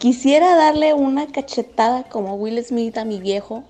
[0.00, 3.64] Quisiera darle una cachetada como Will Smith a mi viejo,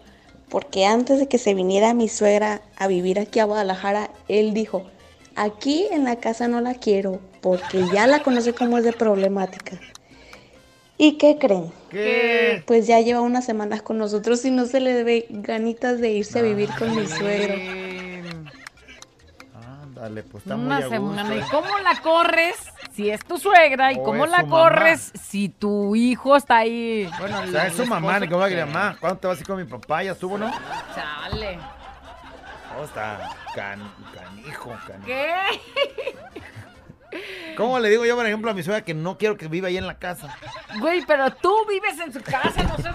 [0.49, 4.85] porque antes de que se viniera mi suegra a vivir aquí a Guadalajara, él dijo,
[5.35, 9.81] aquí en la casa no la quiero, porque ya la conoce como es de problemática.
[10.97, 11.73] ¿Y qué creen?
[11.91, 12.63] ¿Qué?
[12.65, 16.39] Pues ya lleva unas semanas con nosotros y no se le ve ganitas de irse
[16.39, 17.90] a vivir con mi suegro.
[20.01, 20.95] Ándale, pues está muy Una a gusto.
[20.95, 21.37] semana.
[21.37, 22.57] ¿Y cómo la corres
[22.95, 23.93] si es tu suegra?
[23.93, 24.49] ¿Y O cómo la mamá.
[24.49, 27.07] corres si tu hijo está ahí?
[27.19, 29.41] Bueno, O sea, es su mamá, ni cómo va a mamá, ¿cuándo te vas a
[29.41, 30.03] ir con mi papá?
[30.03, 30.51] ¿Ya estuvo, no?
[30.95, 31.59] Chale.
[32.79, 33.81] Oh, está can,
[34.15, 35.05] canijo, canijo.
[35.07, 35.35] ¿Qué?
[37.59, 39.77] ¿Cómo le digo yo, por ejemplo, a mi suegra que no quiero que viva ahí
[39.77, 40.35] en la casa?
[40.79, 42.95] Güey, pero tú vives en su casa, no seas.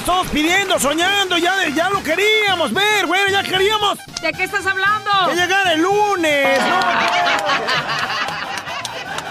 [0.00, 4.66] Estábamos todos pidiendo, soñando, ya, ya lo queríamos ver, güey, ya queríamos ¿De qué estás
[4.66, 5.10] hablando?
[5.28, 6.80] que llegara el lunes, ¿no?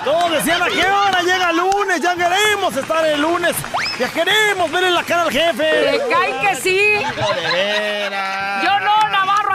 [0.03, 2.01] Todos decían, ¿a qué hora llega el lunes?
[2.01, 3.55] Ya queremos estar el lunes,
[3.99, 5.63] ya queremos verle la cara al jefe.
[5.63, 6.77] ¿Te cae que sí?
[6.77, 8.63] De veras.
[8.63, 8.98] Yo no,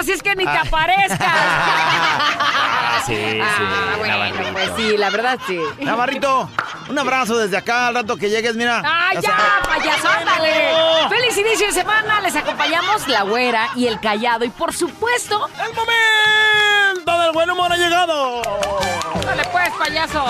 [0.05, 1.19] así es que ni te aparezcas.
[1.21, 4.53] Ah, sí, sí, Ah, bueno, Navarrito.
[4.53, 5.59] pues sí, la verdad sí.
[5.81, 6.49] Navarrito,
[6.89, 8.83] un abrazo desde acá al rato que llegues, mira.
[8.85, 10.71] ¡Ah, ya, payaso, ándale!
[11.09, 12.21] ¡Feliz inicio de semana!
[12.21, 14.45] Les acompañamos la güera y el callado.
[14.45, 18.43] Y por supuesto, ¡El momento del buen humor ha llegado!
[19.25, 20.25] ¡dale pues, payaso!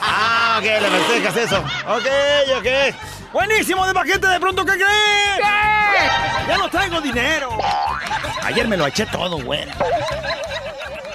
[0.00, 1.58] Ah, ok, le festejas eso.
[1.88, 2.06] Ok,
[2.58, 2.94] ok.
[3.32, 5.36] Buenísimo de paquete, de pronto, ¿qué crees?
[5.38, 5.77] ¿Qué?
[6.48, 7.50] Ya no traigo dinero.
[8.42, 9.66] Ayer me lo eché todo, güey.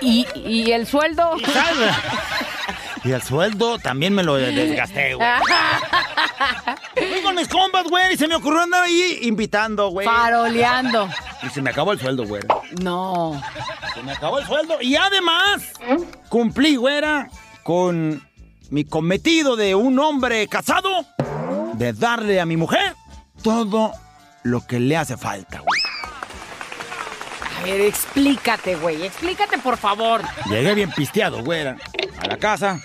[0.01, 1.35] ¿Y, y el sueldo?
[1.53, 1.95] ¿Sabes?
[3.03, 5.27] Y el sueldo también me lo desgasté, güey.
[6.95, 10.05] Fui con mis compas, güey, y se me ocurrió andar ahí invitando, güey.
[10.07, 11.09] Faroleando.
[11.41, 12.43] Y se me acabó el sueldo, güey.
[12.81, 13.41] No.
[13.93, 14.81] Se me acabó el sueldo.
[14.81, 15.73] Y además,
[16.29, 17.27] cumplí, güera,
[17.63, 18.25] con
[18.69, 21.05] mi cometido de un hombre casado
[21.73, 22.95] de darle a mi mujer
[23.43, 23.91] todo
[24.43, 25.81] lo que le hace falta, güey.
[27.57, 29.03] A ver, explícate, güey.
[29.03, 30.21] Explícate, por favor.
[30.49, 31.77] Llegué bien pisteado, güera,
[32.21, 32.79] a la casa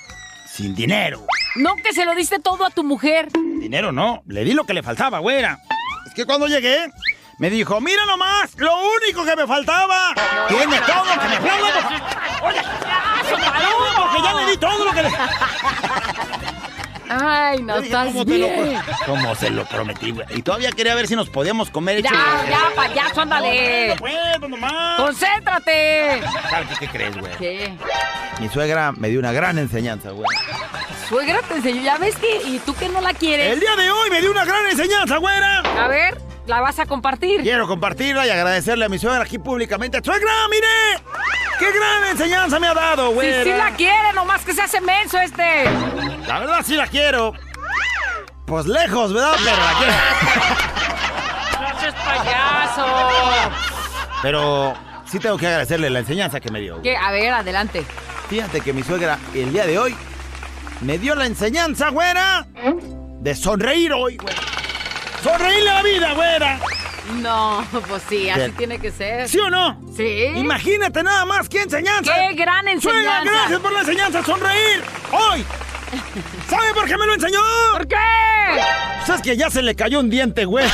[0.46, 1.24] sin dinero.
[1.56, 3.28] No que se lo diste todo a tu mujer.
[3.32, 5.58] Dinero no, le di lo que le faltaba, güera.
[6.06, 6.90] Es que cuando llegué,
[7.38, 10.14] me dijo, mira nomás, lo único que me faltaba.
[10.48, 12.40] Tiene todo lo que me falta.
[12.44, 12.60] Oye,
[13.96, 15.10] porque ya le di todo lo que le...
[17.10, 18.80] Ay, no dije, estás ¿cómo te lo bien.
[18.82, 20.26] pro- ¿Cómo se lo prometí, güey?
[20.30, 23.88] Y todavía quería ver si nos podíamos comer Ya, hecho- ya, payaso, ándale.
[23.88, 25.00] No, pues, pues, nomás.
[25.00, 26.20] Concéntrate.
[26.50, 27.32] ¿Sabes ¿Qué crees, güey?
[27.38, 27.72] ¿Qué?
[28.40, 30.26] Mi suegra me dio una gran enseñanza, güey.
[31.08, 33.52] Suegra te enseñó, ya ves que, y tú que no la quieres.
[33.52, 35.60] El día de hoy me dio una gran enseñanza, güera.
[35.82, 37.42] A ver, la vas a compartir.
[37.42, 40.00] Quiero compartirla y agradecerle a mi suegra aquí públicamente.
[40.02, 41.02] ¡Suegra, mire!
[41.58, 43.42] ¡Qué gran enseñanza me ha dado, Sí, güey!
[43.44, 45.64] sí la quiere, nomás que se hace menso este.
[46.26, 47.32] La verdad sí la quiero.
[48.46, 49.34] Pues lejos, ¿verdad?
[49.44, 49.92] Pero la quiero.
[51.72, 52.86] No seas payaso.
[54.22, 56.74] Pero sí tengo que agradecerle la enseñanza que me dio.
[56.74, 56.82] güey.
[56.84, 56.96] ¿Qué?
[56.96, 57.84] A ver, adelante.
[58.28, 59.96] Fíjate que mi suegra el día de hoy
[60.80, 62.46] me dio la enseñanza, güera,
[63.20, 64.38] de sonreír hoy, güera.
[65.22, 66.58] Sonreírle a la vida, güera.
[67.20, 68.54] No, pues sí, así Bien.
[68.54, 69.28] tiene que ser.
[69.28, 69.80] ¿Sí o no?
[69.96, 70.26] Sí.
[70.36, 72.12] Imagínate nada más qué enseñanza.
[72.14, 73.22] ¡Qué gran enseñanza!
[73.24, 74.82] gracias por la enseñanza, sonreír.
[75.10, 75.44] Hoy.
[76.48, 77.40] ¿Sabe por qué me lo enseñó?
[77.72, 77.96] ¿Por qué?
[79.06, 80.68] Pues es que ya se le cayó un diente, güey.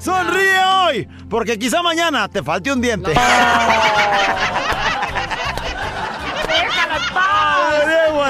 [0.00, 3.10] Sonríe hoy, porque quizá mañana te falte un diente.
[3.10, 4.79] ¡Déjala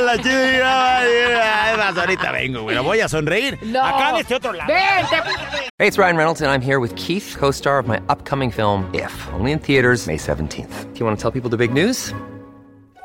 [0.00, 0.98] Tenemos la chida.
[0.98, 2.78] Ay, ahorita vengo, güey.
[2.78, 3.58] Voy a sonreír.
[3.62, 3.84] No.
[3.84, 4.72] Acá de este otro lado.
[4.72, 5.16] Vente.
[5.78, 8.88] Hey, it's Ryan Reynolds, and I'm here with Keith, co star of my upcoming film,
[8.94, 10.92] If, only in theaters, May 17th.
[10.92, 12.12] Do you want to tell people the big news?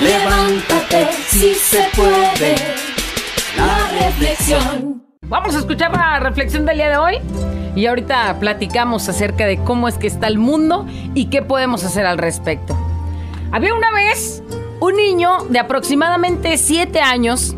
[0.00, 2.54] levántate, si se puede.
[3.56, 5.02] La reflexión.
[5.22, 7.18] Vamos a escuchar la reflexión del día de hoy
[7.74, 12.06] y ahorita platicamos acerca de cómo es que está el mundo y qué podemos hacer
[12.06, 12.76] al respecto.
[13.50, 14.42] Había una vez
[14.80, 17.54] un niño de aproximadamente 7 años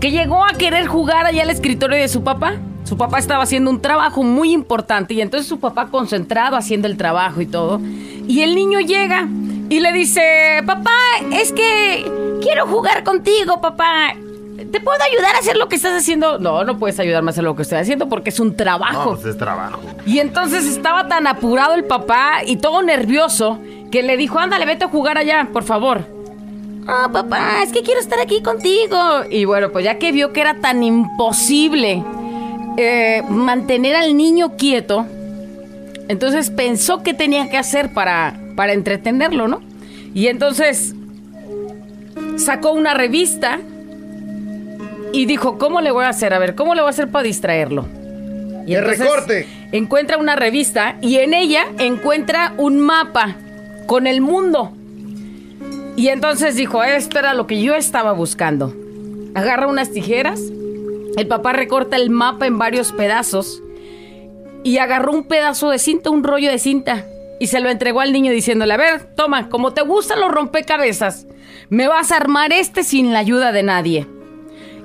[0.00, 2.56] que llegó a querer jugar allá al escritorio de su papá.
[2.84, 6.98] Su papá estaba haciendo un trabajo muy importante y entonces su papá concentrado haciendo el
[6.98, 7.80] trabajo y todo.
[8.26, 9.26] Y el niño llega
[9.68, 10.90] y le dice, papá,
[11.32, 12.10] es que
[12.42, 14.14] quiero jugar contigo, papá.
[14.56, 16.38] ¿Te puedo ayudar a hacer lo que estás haciendo?
[16.38, 19.10] No, no puedes ayudarme a hacer lo que estoy haciendo porque es un trabajo.
[19.10, 19.80] No, pues es trabajo.
[20.06, 23.58] Y entonces estaba tan apurado el papá y todo nervioso
[23.90, 26.06] que le dijo, ándale, vete a jugar allá, por favor.
[26.86, 28.98] Ah, papá, es que quiero estar aquí contigo.
[29.30, 32.04] Y bueno, pues ya que vio que era tan imposible
[32.76, 35.06] eh, mantener al niño quieto,
[36.08, 39.60] entonces pensó qué tenía que hacer para, para entretenerlo, ¿no?
[40.14, 40.94] Y entonces
[42.36, 43.60] sacó una revista
[45.12, 46.34] y dijo, ¿cómo le voy a hacer?
[46.34, 47.86] A ver, ¿cómo le voy a hacer para distraerlo?
[48.66, 49.46] Y ¡Que recorte!
[49.72, 53.36] Encuentra una revista y en ella encuentra un mapa
[53.86, 54.72] con el mundo.
[55.96, 58.74] Y entonces dijo, esto era lo que yo estaba buscando.
[59.34, 60.40] Agarra unas tijeras,
[61.16, 63.62] el papá recorta el mapa en varios pedazos
[64.64, 67.04] y agarró un pedazo de cinta, un rollo de cinta,
[67.40, 71.26] y se lo entregó al niño diciéndole, a ver, toma, como te gustan los rompecabezas,
[71.68, 74.06] me vas a armar este sin la ayuda de nadie.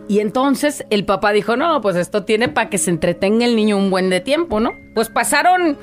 [0.07, 3.77] Y entonces el papá dijo, no, pues esto tiene para que se entretenga el niño
[3.77, 4.71] un buen de tiempo, ¿no?
[4.95, 5.77] Pues pasaron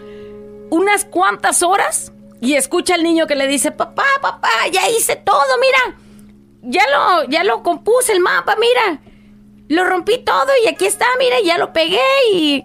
[0.70, 5.38] unas cuantas horas y escucha al niño que le dice, papá, papá, ya hice todo,
[5.60, 5.98] mira,
[6.62, 9.00] ya lo, ya lo compuse el mapa, mira,
[9.68, 12.00] lo rompí todo y aquí está, mira, ya lo pegué
[12.32, 12.64] y...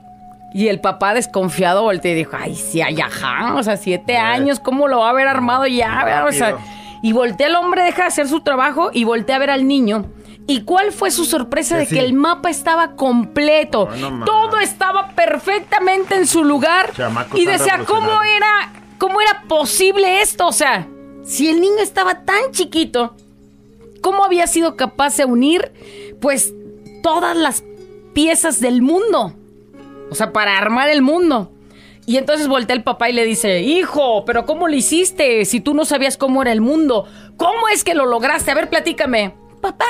[0.54, 4.60] Y el papá desconfiado volteó y dijo, ay, sí, ay, ajá, o sea, siete años,
[4.60, 6.26] ¿cómo lo va a haber armado ya?
[6.28, 6.58] O sea,
[7.02, 10.06] y voltea el hombre, deja de hacer su trabajo y voltea a ver al niño.
[10.48, 11.96] ¿Y cuál fue su sorpresa de sí.
[11.96, 13.90] que el mapa estaba completo?
[13.98, 16.92] No, no Todo estaba perfectamente en su lugar.
[16.94, 18.38] Chamaco y decía, ¿cómo revolucionario".
[18.38, 20.48] era, cómo era posible esto?
[20.48, 20.88] O sea,
[21.24, 23.16] si el niño estaba tan chiquito,
[24.02, 25.72] ¿cómo había sido capaz de unir,
[26.20, 26.54] pues,
[27.04, 27.64] todas las
[28.14, 29.36] piezas del mundo?
[30.12, 31.54] O sea, para armar el mundo.
[32.06, 35.74] Y entonces voltea el papá y le dice, hijo, pero ¿cómo lo hiciste si tú
[35.74, 37.08] no sabías cómo era el mundo?
[37.38, 38.52] ¿Cómo es que lo lograste?
[38.52, 39.34] A ver, platícame.
[39.62, 39.86] Papá,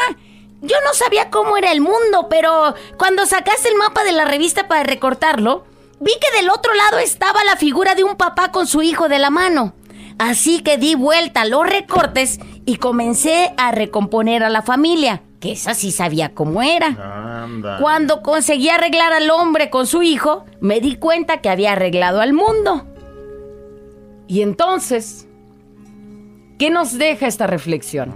[0.62, 4.68] yo no sabía cómo era el mundo, pero cuando sacaste el mapa de la revista
[4.68, 5.66] para recortarlo,
[6.00, 9.18] vi que del otro lado estaba la figura de un papá con su hijo de
[9.18, 9.74] la mano.
[10.20, 15.74] Así que di vuelta los recortes y comencé a recomponer a la familia, que esa
[15.74, 17.44] sí sabía cómo era.
[17.44, 17.80] Anda.
[17.82, 22.32] Cuando conseguí arreglar al hombre con su hijo, me di cuenta que había arreglado al
[22.32, 22.86] mundo.
[24.28, 25.28] Y entonces,
[26.58, 28.14] ¿qué nos deja esta reflexión?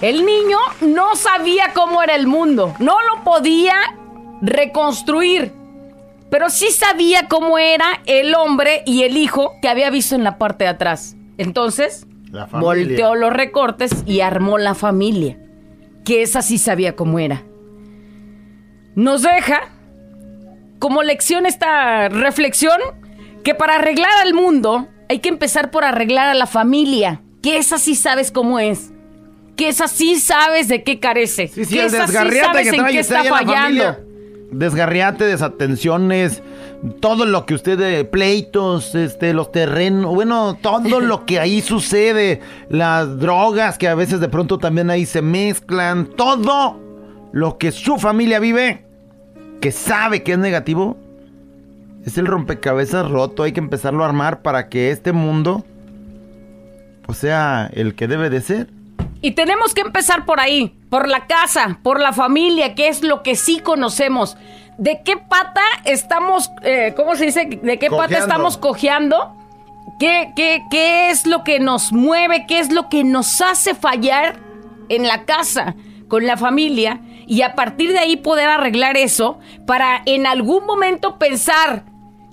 [0.00, 3.74] El niño no sabía cómo era el mundo, no lo podía
[4.42, 5.52] reconstruir,
[6.30, 10.38] pero sí sabía cómo era el hombre y el hijo que había visto en la
[10.38, 11.16] parte de atrás.
[11.36, 12.06] Entonces,
[12.52, 15.38] volteó los recortes y armó la familia,
[16.04, 17.42] que esa sí sabía cómo era.
[18.94, 19.72] Nos deja
[20.78, 22.78] como lección esta reflexión
[23.42, 27.78] que para arreglar al mundo hay que empezar por arreglar a la familia, que esa
[27.78, 28.90] sí sabes cómo es.
[29.56, 31.48] Que esa sí sabes de qué carece.
[31.48, 33.84] Sí, sí, que el esa sí desgarriate sabes que en qué está fallando.
[33.84, 34.00] familia.
[34.50, 36.42] Desgarriate, desatenciones,
[37.00, 43.18] todo lo que usted, pleitos, este, los terrenos, bueno, todo lo que ahí sucede, las
[43.18, 46.78] drogas que a veces de pronto también ahí se mezclan, todo
[47.32, 48.84] lo que su familia vive,
[49.60, 50.98] que sabe que es negativo,
[52.04, 55.64] es el rompecabezas roto, hay que empezarlo a armar para que este mundo,
[57.06, 58.68] pues sea el que debe de ser.
[59.22, 63.22] Y tenemos que empezar por ahí, por la casa, por la familia, que es lo
[63.22, 64.36] que sí conocemos.
[64.78, 67.46] ¿De qué pata estamos, eh, cómo se dice?
[67.46, 68.26] ¿De qué pata Cojeando.
[68.26, 69.36] estamos cojeando?
[69.98, 72.46] ¿Qué, qué, ¿Qué es lo que nos mueve?
[72.46, 74.36] ¿Qué es lo que nos hace fallar
[74.88, 75.74] en la casa,
[76.08, 77.00] con la familia?
[77.26, 81.84] Y a partir de ahí poder arreglar eso para en algún momento pensar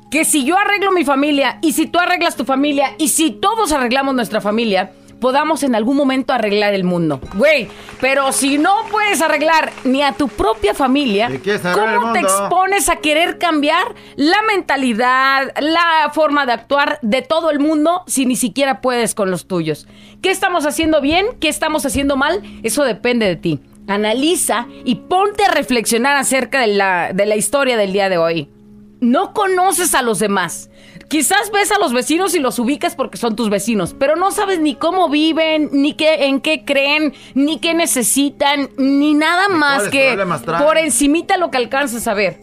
[0.09, 3.71] que si yo arreglo mi familia y si tú arreglas tu familia y si todos
[3.71, 4.91] arreglamos nuestra familia,
[5.21, 7.21] podamos en algún momento arreglar el mundo.
[7.35, 7.69] Güey,
[8.01, 12.19] pero si no puedes arreglar ni a tu propia familia, ¿Y quieres arreglar ¿cómo te
[12.19, 18.25] expones a querer cambiar la mentalidad, la forma de actuar de todo el mundo si
[18.25, 19.87] ni siquiera puedes con los tuyos?
[20.21, 21.27] ¿Qué estamos haciendo bien?
[21.39, 22.41] ¿Qué estamos haciendo mal?
[22.63, 23.59] Eso depende de ti.
[23.87, 28.49] Analiza y ponte a reflexionar acerca de la, de la historia del día de hoy
[29.01, 30.69] no conoces a los demás.
[31.11, 34.61] Quizás ves a los vecinos y los ubicas porque son tus vecinos, pero no sabes
[34.61, 40.17] ni cómo viven, ni qué, en qué creen, ni qué necesitan, ni nada más que
[40.57, 42.39] por encimita lo que alcanzas a ver.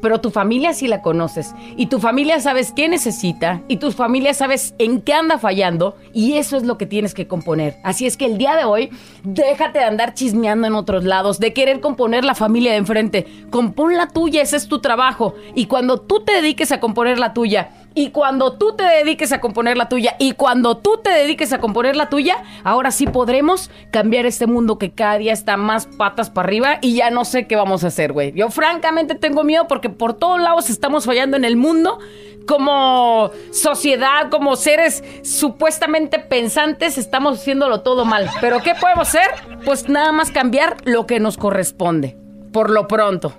[0.00, 1.54] Pero tu familia sí la conoces.
[1.76, 3.60] Y tu familia sabes qué necesita.
[3.68, 5.96] Y tu familia sabes en qué anda fallando.
[6.14, 7.76] Y eso es lo que tienes que componer.
[7.84, 8.88] Así es que el día de hoy,
[9.24, 11.38] déjate de andar chismeando en otros lados.
[11.38, 13.26] De querer componer la familia de enfrente.
[13.50, 15.34] Compón la tuya, ese es tu trabajo.
[15.54, 17.72] Y cuando tú te dediques a componer la tuya.
[18.00, 20.16] Y cuando tú te dediques a componer la tuya.
[20.18, 22.42] Y cuando tú te dediques a componer la tuya.
[22.64, 26.78] Ahora sí podremos cambiar este mundo que cada día está más patas para arriba.
[26.80, 28.32] Y ya no sé qué vamos a hacer, güey.
[28.32, 31.98] Yo francamente tengo miedo porque por todos lados estamos fallando en el mundo.
[32.46, 38.30] Como sociedad, como seres supuestamente pensantes, estamos haciéndolo todo mal.
[38.40, 39.28] Pero ¿qué podemos hacer?
[39.62, 42.16] Pues nada más cambiar lo que nos corresponde.
[42.50, 43.34] Por lo pronto.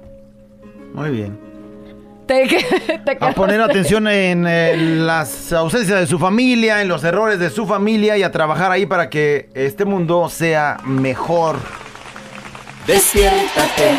[0.93, 1.50] Muy bien.
[2.31, 2.47] Te,
[3.05, 7.49] te A poner atención en eh, las ausencias de su familia, en los errores de
[7.49, 11.57] su familia y a trabajar ahí para que este mundo sea mejor.
[12.87, 13.97] Despiértate,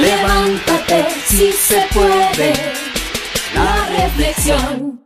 [0.00, 2.54] levántate, si se puede.
[3.54, 4.98] La reflexión.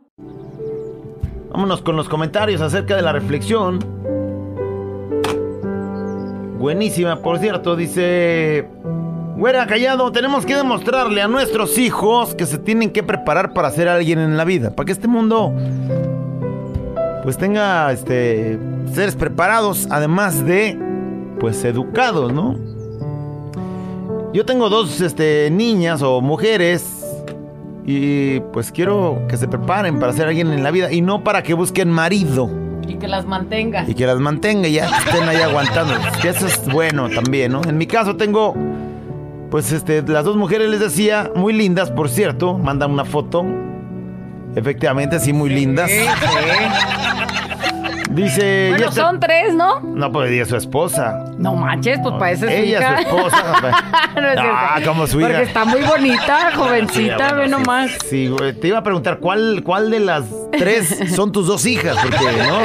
[1.51, 3.79] Vámonos con los comentarios acerca de la reflexión.
[6.57, 8.65] Buenísima, por cierto, dice...
[9.41, 13.87] Güera Callado, tenemos que demostrarle a nuestros hijos que se tienen que preparar para ser
[13.87, 15.51] alguien en la vida, para que este mundo
[17.23, 18.59] pues tenga este
[18.93, 20.77] seres preparados, además de
[21.39, 22.55] pues educados, ¿no?
[24.31, 27.03] Yo tengo dos este, niñas o mujeres
[27.83, 31.41] y pues quiero que se preparen para ser alguien en la vida y no para
[31.41, 32.47] que busquen marido
[32.87, 33.85] Y que las mantenga.
[33.89, 35.95] y que las mantenga y ya estén ahí aguantando.
[36.21, 37.63] Que eso es bueno también, ¿no?
[37.63, 38.53] En mi caso tengo,
[39.51, 43.45] pues este, las dos mujeres les decía, muy lindas, por cierto, mandan una foto.
[44.55, 45.91] Efectivamente, sí, muy lindas.
[48.11, 49.79] Dice, Bueno, está- son tres, ¿no?
[49.81, 51.23] No, pues ella es su esposa.
[51.37, 52.95] No manches, pues parece su Ella, hija.
[52.97, 53.43] su esposa.
[54.15, 55.41] no es Ah, como su Porque hija.
[55.43, 57.91] está muy bonita, jovencita, Sí, ve bueno, nomás.
[58.09, 58.53] Sí, güey.
[58.53, 60.25] Te iba a preguntar, ¿cuál, ¿cuál de las
[60.57, 61.95] tres son tus dos hijas?
[62.01, 62.59] Porque, ¿no?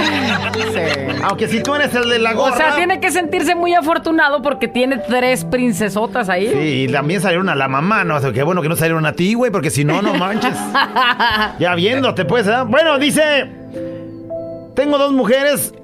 [0.72, 1.16] Sí.
[1.22, 2.56] Aunque si tú eres el de la O gorra...
[2.56, 6.48] sea, tiene que sentirse muy afortunado porque tiene tres princesotas ahí.
[6.52, 8.16] Sí, y también salieron a la mamá, ¿no?
[8.16, 10.54] O sea, qué bueno que no salieron a ti, güey, porque si no, no manches.
[11.58, 12.56] ya viéndote, pues, ¿eh?
[12.66, 13.64] Bueno, dice...
[14.76, 15.74] Tengo dos mujeres...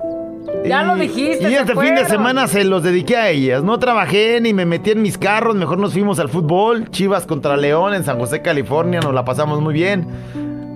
[0.64, 3.64] Ya lo dijiste, Y este fin de semana se los dediqué a ellas.
[3.64, 5.56] No trabajé ni me metí en mis carros.
[5.56, 6.88] Mejor nos fuimos al fútbol.
[6.90, 9.00] Chivas contra León en San José, California.
[9.00, 10.06] Nos la pasamos muy bien.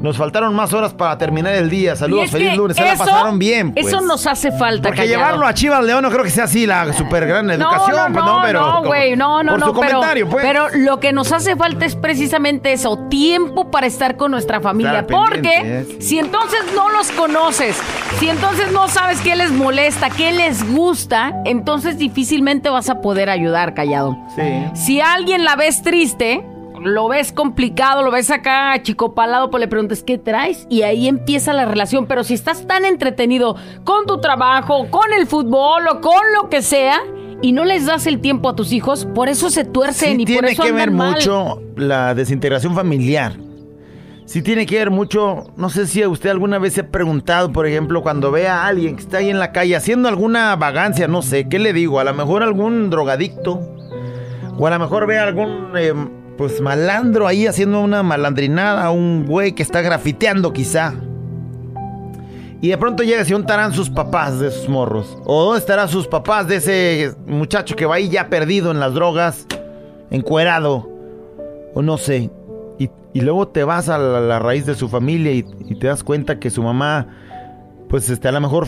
[0.06, 1.96] Nos faltaron más horas para terminar el día.
[1.96, 2.76] Saludos, feliz lunes.
[2.76, 3.88] Se la eso- pasaron bien, pues.
[3.88, 5.18] Eso nos hace falta, Porque Callado.
[5.18, 8.24] llevarlo a Chivas León no creo que sea así la super gran educación, no, pues
[8.24, 8.60] no, no, pero.
[8.60, 10.46] no, güey, no, no, por no, su pero, comentario, pues.
[10.46, 15.04] pero lo que nos hace falta es precisamente eso, tiempo para estar con nuestra familia,
[15.08, 16.02] porque eh, sí.
[16.02, 17.76] si entonces no los conoces,
[18.20, 23.28] si entonces no sabes qué les molesta, qué les gusta, entonces difícilmente vas a poder
[23.28, 24.16] ayudar, callado.
[24.36, 24.66] Sí.
[24.74, 26.46] Si a alguien la ves triste,
[26.86, 31.52] lo ves complicado, lo ves acá achicopalado, pues le preguntas qué traes y ahí empieza
[31.52, 32.06] la relación.
[32.06, 36.62] Pero si estás tan entretenido con tu trabajo, con el fútbol o con lo que
[36.62, 37.00] sea
[37.42, 40.24] y no les das el tiempo a tus hijos, por eso se tuercen Sí y
[40.24, 41.12] por tiene eso que andan ver mal.
[41.14, 43.34] mucho la desintegración familiar.
[44.24, 47.64] Sí tiene que ver mucho, no sé si usted alguna vez se ha preguntado, por
[47.64, 51.22] ejemplo, cuando ve a alguien que está ahí en la calle haciendo alguna vagancia, no
[51.22, 52.00] sé, ¿qué le digo?
[52.00, 53.60] A lo mejor algún drogadicto,
[54.58, 55.94] o a lo mejor ve a algún, eh,
[56.36, 60.94] pues, malandro ahí haciendo una malandrinada, un güey que está grafiteando quizá.
[62.60, 65.18] Y de pronto llega y se untarán sus papás de esos morros.
[65.24, 68.94] O dónde estarán sus papás de ese muchacho que va ahí ya perdido en las
[68.94, 69.46] drogas,
[70.10, 70.88] encuerado,
[71.74, 72.30] o no sé.
[72.78, 75.86] Y, y luego te vas a la, la raíz de su familia y, y te
[75.86, 77.06] das cuenta que su mamá,
[77.88, 78.66] pues este, a lo mejor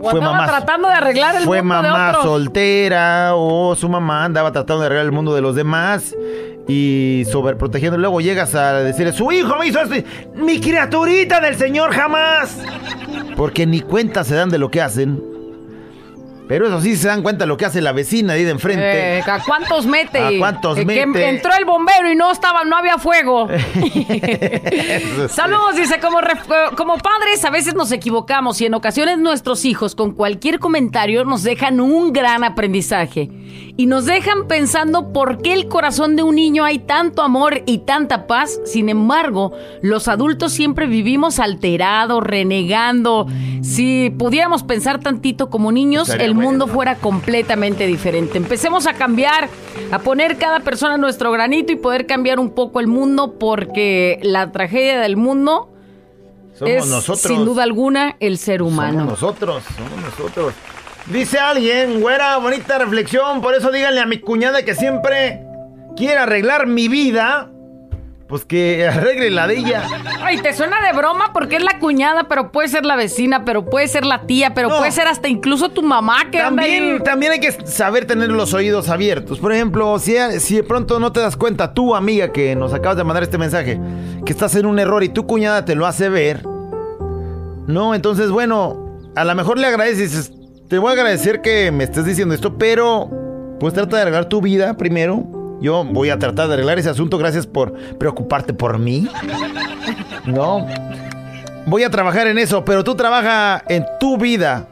[0.00, 2.24] O fue mamá, tratando de arreglar el fue mundo de mamá otros.
[2.24, 6.14] soltera o su mamá andaba tratando de arreglar el mundo de los demás
[6.68, 7.98] y sobreprotegiendo.
[7.98, 9.94] Luego llegas a decirle, su hijo me hizo esto.
[10.34, 12.58] Mi criaturita del Señor jamás.
[13.36, 15.35] Porque ni cuenta se dan de lo que hacen.
[16.48, 19.18] Pero eso sí se dan cuenta lo que hace la vecina ahí de enfrente.
[19.18, 20.18] Eh, ¿A cuántos mete?
[20.20, 21.28] ¿A cuántos Eh, que mete?
[21.28, 23.48] entró el bombero y no estaba, no había fuego.
[23.74, 24.06] Sí.
[25.28, 26.18] Saludos, dice, como,
[26.76, 31.42] como padres a veces nos equivocamos y en ocasiones nuestros hijos con cualquier comentario nos
[31.42, 33.28] dejan un gran aprendizaje
[33.76, 37.78] y nos dejan pensando por qué el corazón de un niño hay tanto amor y
[37.78, 38.58] tanta paz.
[38.64, 43.26] Sin embargo, los adultos siempre vivimos alterados, renegando.
[43.62, 46.35] Si pudiéramos pensar tantito como niños, el.
[46.36, 48.38] Mundo fuera completamente diferente.
[48.38, 49.48] Empecemos a cambiar,
[49.90, 54.52] a poner cada persona nuestro granito y poder cambiar un poco el mundo porque la
[54.52, 55.72] tragedia del mundo
[56.54, 57.20] Somos es nosotros.
[57.20, 59.00] sin duda alguna el ser humano.
[59.00, 60.54] Somos nosotros, somos nosotros.
[61.06, 65.40] Dice alguien, güera, bonita reflexión, por eso díganle a mi cuñada que siempre
[65.96, 67.50] quiere arreglar mi vida,
[68.28, 69.84] pues que arregle la de ella.
[70.22, 73.64] Ay, te suena de broma porque es la cuñada, pero puede ser la vecina, pero
[73.66, 74.78] puede ser la tía, pero No.
[74.78, 77.00] puede ser hasta incluso tu mamá que anda También, ahí.
[77.04, 79.38] también hay que saber tener los oídos abiertos.
[79.38, 82.96] Por ejemplo, si, si de pronto no te das cuenta, tú amiga que nos acabas
[82.96, 83.80] de mandar este mensaje,
[84.24, 86.42] que estás en un error y tu cuñada te lo hace ver,
[87.66, 90.32] no, entonces bueno, a lo mejor le agradeces,
[90.68, 93.08] te voy a agradecer que me estés diciendo esto, pero
[93.60, 95.24] pues trata de arreglar tu vida primero.
[95.60, 99.08] Yo voy a tratar de arreglar ese asunto, gracias por preocuparte por mí.
[100.26, 100.66] No.
[101.66, 104.68] Voy a trabajar en eso, pero tú trabaja en tu vida.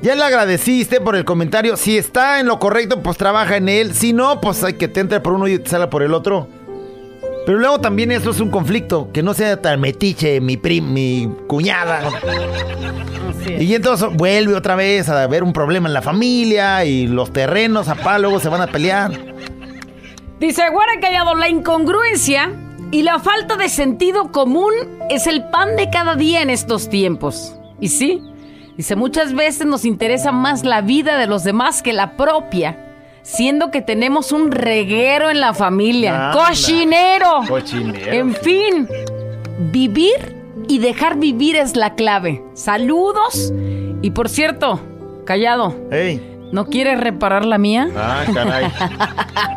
[0.00, 1.76] Ya le agradeciste por el comentario.
[1.76, 3.94] Si está en lo correcto, pues trabaja en él.
[3.94, 6.48] Si no, pues hay que te entre por uno y te salga por el otro.
[7.44, 9.10] Pero luego también eso es un conflicto.
[9.12, 12.02] Que no sea tan metiche mi prim, mi cuñada.
[13.58, 17.88] Y entonces vuelve otra vez a haber un problema en la familia y los terrenos
[17.88, 19.10] a luego se van a pelear.
[20.40, 22.52] Dice Guara Callado, la incongruencia
[22.92, 24.72] y la falta de sentido común
[25.10, 27.56] es el pan de cada día en estos tiempos.
[27.80, 28.22] Y sí,
[28.76, 32.78] dice, muchas veces nos interesa más la vida de los demás que la propia,
[33.22, 36.30] siendo que tenemos un reguero en la familia.
[36.30, 36.46] Anda.
[36.46, 37.40] ¡Cochinero!
[37.48, 38.88] Cochinero, En fin,
[39.72, 40.36] vivir
[40.68, 42.44] y dejar vivir es la clave.
[42.54, 43.52] Saludos.
[44.02, 44.80] Y por cierto,
[45.24, 45.74] Callado.
[46.52, 47.88] ¿No quieres reparar la mía?
[47.96, 48.66] Ah, caray.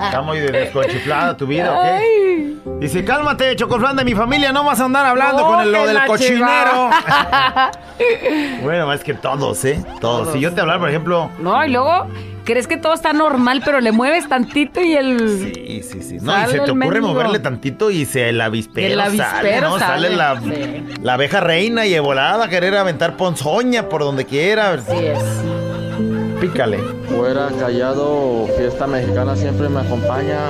[0.06, 2.80] Está muy desconchiflada tu vida, ¿ok?
[2.80, 5.86] Dice, cálmate, Chocoflan, de mi familia, no vas a andar hablando No, con el- lo
[5.88, 6.90] del cochinero.
[8.64, 9.84] bueno, es que todos, ¿eh?
[10.00, 10.34] Todos.
[10.34, 11.30] Si yo te hablar, por ejemplo...
[11.40, 12.08] No, y luego
[12.44, 15.54] crees que todo está normal, pero le mueves tantito y el.
[15.54, 16.18] Sí, sí, sí.
[16.22, 17.08] No, y se te ocurre mendigo.
[17.08, 19.80] moverle tantito y se el avispero, El avispero sale, ¿no?
[19.80, 20.84] Sale, sale, la, sí.
[21.04, 24.72] la abeja reina y volada a querer aventar ponzoña por donde quiera.
[24.74, 25.20] Así es.
[26.42, 26.80] Pícale.
[27.08, 30.50] Fuera callado, fiesta mexicana siempre me acompaña.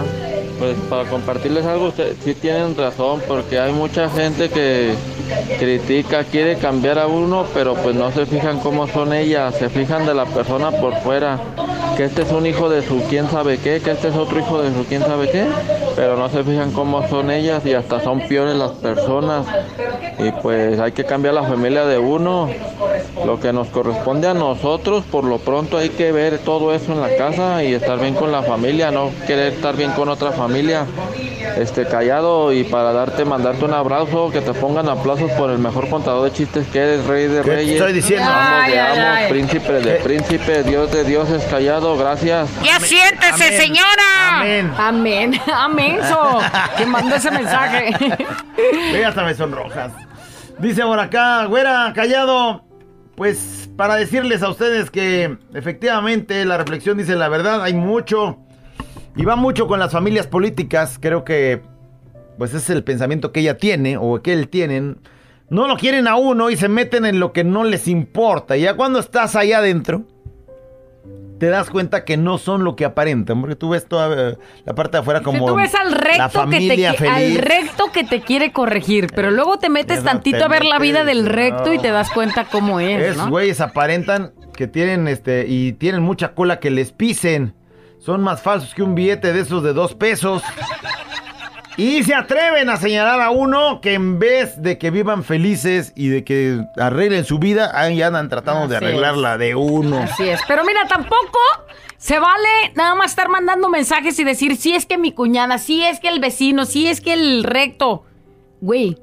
[0.57, 1.91] Pues para compartirles algo,
[2.23, 4.93] sí tienen razón, porque hay mucha gente que
[5.59, 10.05] critica, quiere cambiar a uno, pero pues no se fijan cómo son ellas, se fijan
[10.05, 11.39] de la persona por fuera.
[11.97, 14.61] Que este es un hijo de su quién sabe qué, que este es otro hijo
[14.61, 15.45] de su quién sabe qué,
[15.95, 19.45] pero no se fijan cómo son ellas y hasta son peores las personas.
[20.17, 22.49] Y pues hay que cambiar la familia de uno.
[23.25, 27.01] Lo que nos corresponde a nosotros, por lo pronto hay que ver todo eso en
[27.01, 30.85] la casa y estar bien con la familia, no querer estar bien con otra familia.
[31.57, 35.89] Este callado y para darte, mandarte un abrazo, que te pongan aplausos por el mejor
[35.89, 37.75] contador de chistes que eres, rey de ¿Qué te reyes.
[37.75, 38.29] estoy diciendo?
[38.29, 39.31] Amos de ay.
[39.31, 42.49] príncipe de príncipe, Dios de dioses, callado, gracias.
[42.63, 43.57] ¡Ya siéntese, Amén.
[43.61, 44.39] señora!
[44.39, 44.73] Amén.
[44.77, 45.41] Amén.
[45.53, 46.39] Amén, so,
[46.77, 47.93] que mandó ese mensaje.
[48.93, 49.91] Ve, hasta me sonrojas.
[50.59, 52.63] Dice por acá, güera, callado.
[53.15, 58.39] Pues para decirles a ustedes que efectivamente la reflexión dice la verdad, hay mucho
[59.15, 60.97] Y va mucho con las familias políticas.
[60.99, 61.61] Creo que,
[62.49, 64.97] pues, es el pensamiento que ella tiene o que él tienen.
[65.49, 68.57] No lo quieren a uno y se meten en lo que no les importa.
[68.57, 70.05] Y ya cuando estás ahí adentro,
[71.39, 73.41] te das cuenta que no son lo que aparentan.
[73.41, 75.39] Porque tú ves toda eh, la parte de afuera como.
[75.39, 77.41] Si tú ves al la recto, que te, familia qui- al feliz.
[77.41, 81.03] recto que te quiere corregir, pero luego te metes tantito te a ver la vida
[81.03, 83.29] del recto y te das cuenta cómo es, Es, ¿no?
[83.29, 87.53] güeyes aparentan que tienen este y tienen mucha cola que les pisen.
[87.99, 90.41] Son más falsos que un billete de esos de dos pesos.
[91.77, 96.09] Y se atreven a señalar a uno que en vez de que vivan felices y
[96.09, 99.99] de que arreglen su vida, ahí andan tratando de arreglar la de uno.
[99.99, 100.41] Así es.
[100.47, 101.39] Pero mira, tampoco
[101.97, 105.83] se vale nada más estar mandando mensajes y decir, sí es que mi cuñada, sí
[105.83, 108.03] es que el vecino, sí es que el recto.
[108.59, 108.97] Güey,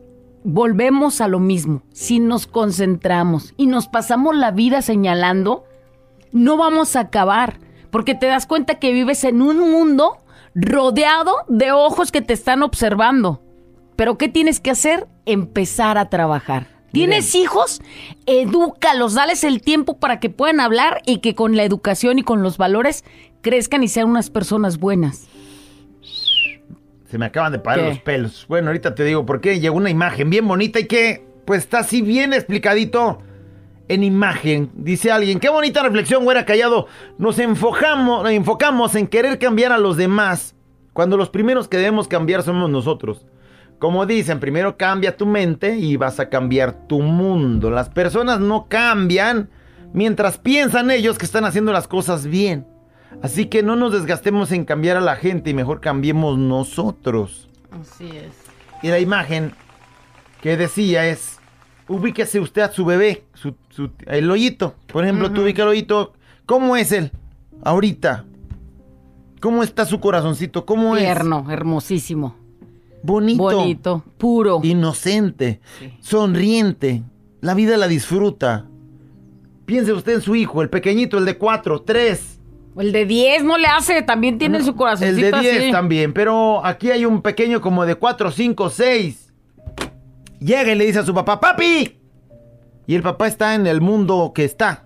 [0.45, 1.83] volvemos a lo mismo.
[1.93, 5.65] Si nos concentramos y nos pasamos la vida señalando,
[6.33, 7.59] no vamos a acabar.
[7.91, 10.19] Porque te das cuenta que vives en un mundo
[10.61, 13.43] rodeado de ojos que te están observando.
[13.97, 15.07] Pero ¿qué tienes que hacer?
[15.27, 16.67] Empezar a trabajar.
[16.93, 17.83] ¿Tienes hijos?
[18.27, 22.43] Edúcalos, dales el tiempo para que puedan hablar y que con la educación y con
[22.43, 23.05] los valores
[23.43, 25.29] crezcan y sean unas personas buenas.
[27.11, 27.89] Se me acaban de parar ¿Qué?
[27.91, 28.47] los pelos.
[28.49, 29.61] Bueno, ahorita te digo por qué.
[29.61, 33.19] Llegó una imagen bien bonita y que, pues está así bien explicadito
[33.89, 34.71] en imagen.
[34.75, 36.87] Dice alguien, qué bonita reflexión, güera callado.
[37.19, 40.55] Nos enfocamos, enfocamos en querer cambiar a los demás
[40.93, 43.27] cuando los primeros que debemos cambiar somos nosotros.
[43.79, 47.71] Como dicen, primero cambia tu mente y vas a cambiar tu mundo.
[47.71, 49.51] Las personas no cambian
[49.93, 52.67] mientras piensan ellos que están haciendo las cosas bien.
[53.23, 57.49] Así que no nos desgastemos en cambiar a la gente y mejor cambiemos nosotros.
[57.71, 58.33] Así es.
[58.83, 59.53] Y la imagen
[60.43, 61.38] que decía es,
[61.89, 64.75] ubíquese usted a su bebé, su, su- el hoyito.
[64.93, 66.13] Por ejemplo, tú ubica el hoyito.
[66.47, 67.11] ¿Cómo es él
[67.63, 68.25] ahorita?
[69.41, 70.65] ¿Cómo está su corazoncito?
[70.67, 72.35] ¿Cómo Tierno, hermosísimo.
[72.91, 72.99] es?
[73.03, 73.43] Bonito.
[73.43, 74.61] Bonito, puro.
[74.65, 75.61] Inocente.
[76.01, 77.03] Sonriente.
[77.41, 78.67] La vida la disfruta.
[79.67, 82.41] Piense usted en su hijo, el pequeñito, el de cuatro, tres.
[82.77, 85.71] El de 10 no le hace, también tiene su El corazoncito de 10 así.
[85.73, 89.28] también, pero aquí hay un pequeño como de 4, 5, 6.
[90.41, 92.01] Llega y le dice a su papá, papi.
[92.87, 94.85] Y el papá está en el mundo que está.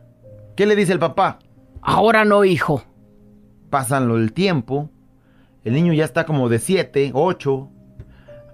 [0.56, 1.38] ¿Qué le dice el papá?
[1.80, 2.82] Ahora no, hijo.
[3.70, 4.90] Pasan lo el tiempo.
[5.64, 7.70] El niño ya está como de 7, 8.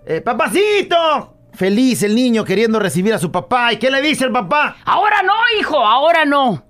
[0.06, 1.36] Eh, ¡Papacito!
[1.52, 3.72] Feliz el niño queriendo recibir a su papá.
[3.72, 4.76] ¿Y qué le dice el papá?
[4.84, 6.64] Ahora no, hijo, ahora no.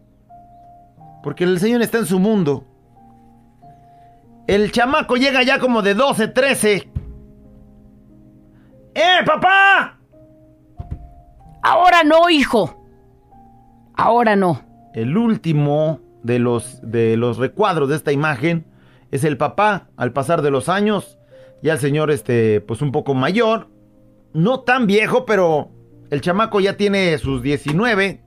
[1.23, 2.65] Porque el señor está en su mundo.
[4.47, 6.91] El chamaco llega ya como de 12, 13.
[8.95, 9.98] ¡Eh, papá!
[11.63, 12.85] Ahora no, hijo.
[13.95, 14.63] Ahora no.
[14.95, 18.67] El último de los, de los recuadros de esta imagen
[19.11, 21.19] es el papá al pasar de los años.
[21.63, 23.69] Ya el señor, este, pues un poco mayor.
[24.33, 25.71] No tan viejo, pero
[26.11, 28.23] el chamaco ya tiene sus 19,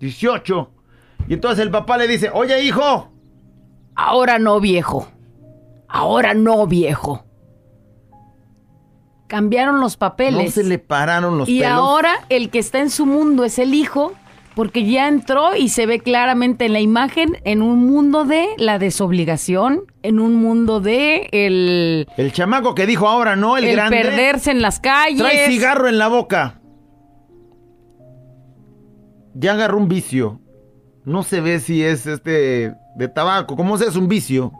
[0.00, 0.70] 18.
[1.28, 3.14] Y entonces el papá le dice, oye hijo,
[3.96, 5.08] Ahora no, viejo.
[5.88, 7.24] Ahora no, viejo.
[9.34, 10.54] Cambiaron los no papeles.
[10.54, 11.72] se le pararon los y pelos.
[11.72, 14.12] ahora el que está en su mundo es el hijo,
[14.54, 18.78] porque ya entró y se ve claramente en la imagen en un mundo de la
[18.78, 23.96] desobligación, en un mundo de el, El chamaco que dijo ahora no, el, el grande.
[24.02, 25.18] perderse en las calles.
[25.18, 26.60] Trae cigarro en la boca.
[29.34, 30.40] Ya agarró un vicio.
[31.04, 33.56] No se ve si es este de tabaco.
[33.56, 34.52] ¿Cómo se es un vicio?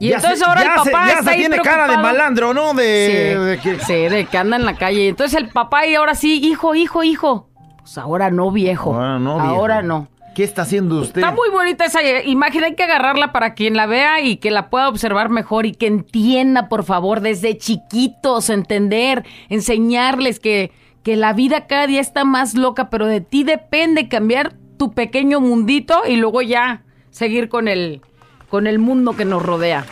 [0.00, 2.54] Y Ya entonces se- ahora el se- papá ya está se tiene cara de malandro,
[2.54, 2.72] ¿no?
[2.74, 5.08] De, Sí, de que- sí, de que anda en la calle.
[5.08, 7.48] Entonces el papá y ahora sí, hijo, hijo, hijo.
[7.78, 8.94] Pues ahora no, viejo.
[8.94, 9.48] Ahora no, viejo.
[9.48, 10.08] Ahora no.
[10.36, 11.20] ¿Qué está haciendo usted?
[11.20, 14.70] Está muy bonita esa imagen, hay que agarrarla para quien la vea y que la
[14.70, 20.70] pueda observar mejor y que entienda, por favor, desde chiquitos, entender, enseñarles que,
[21.02, 25.40] que la vida cada día está más loca, pero de ti depende cambiar tu pequeño
[25.40, 28.00] mundito y luego ya seguir con el,
[28.48, 29.84] con el mundo que nos rodea.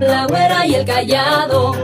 [0.00, 1.74] La güera y el callado.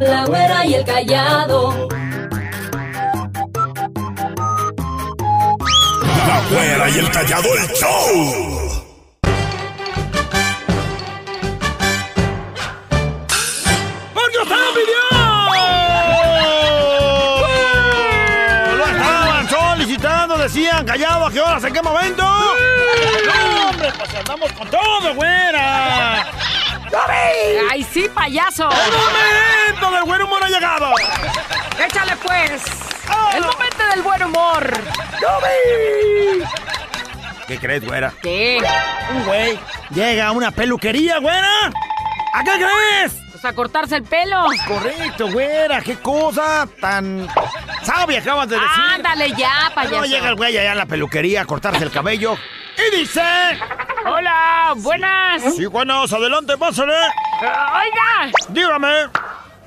[0.00, 1.88] La güera y el callado.
[6.26, 8.84] La güera y el callado el show.
[14.14, 15.07] ¡Porque usted lo
[21.28, 22.22] ¿a qué horas, en qué momento?
[22.22, 26.26] ¡No, hombre, pues andamos con todo, güera!
[27.70, 28.68] ¡Ay, sí, payaso!
[28.70, 30.90] ¡El momento del buen humor ha llegado!
[31.86, 32.62] ¡Échale pues!
[33.34, 34.72] El momento del buen humor.
[37.46, 38.12] ¿Qué crees, güera?
[38.22, 38.60] ¿Qué?
[39.14, 39.58] Un güey
[39.90, 41.70] llega a una peluquería, güera.
[42.32, 43.27] ¿A qué crees?
[43.40, 44.46] Pues a cortarse el pelo.
[44.66, 45.80] Correcto, güera.
[45.80, 47.28] Qué cosa tan
[47.84, 48.82] sabia acabas de decir.
[48.94, 49.96] Ándale ya, payaso.
[49.96, 52.36] No llega el güey allá a la peluquería a cortarse el cabello
[52.76, 53.22] y dice...
[54.06, 55.54] Hola, buenas.
[55.54, 56.94] Sí, buenas, adelante, pásale.
[57.42, 58.88] Ah, Oiga, Dígame.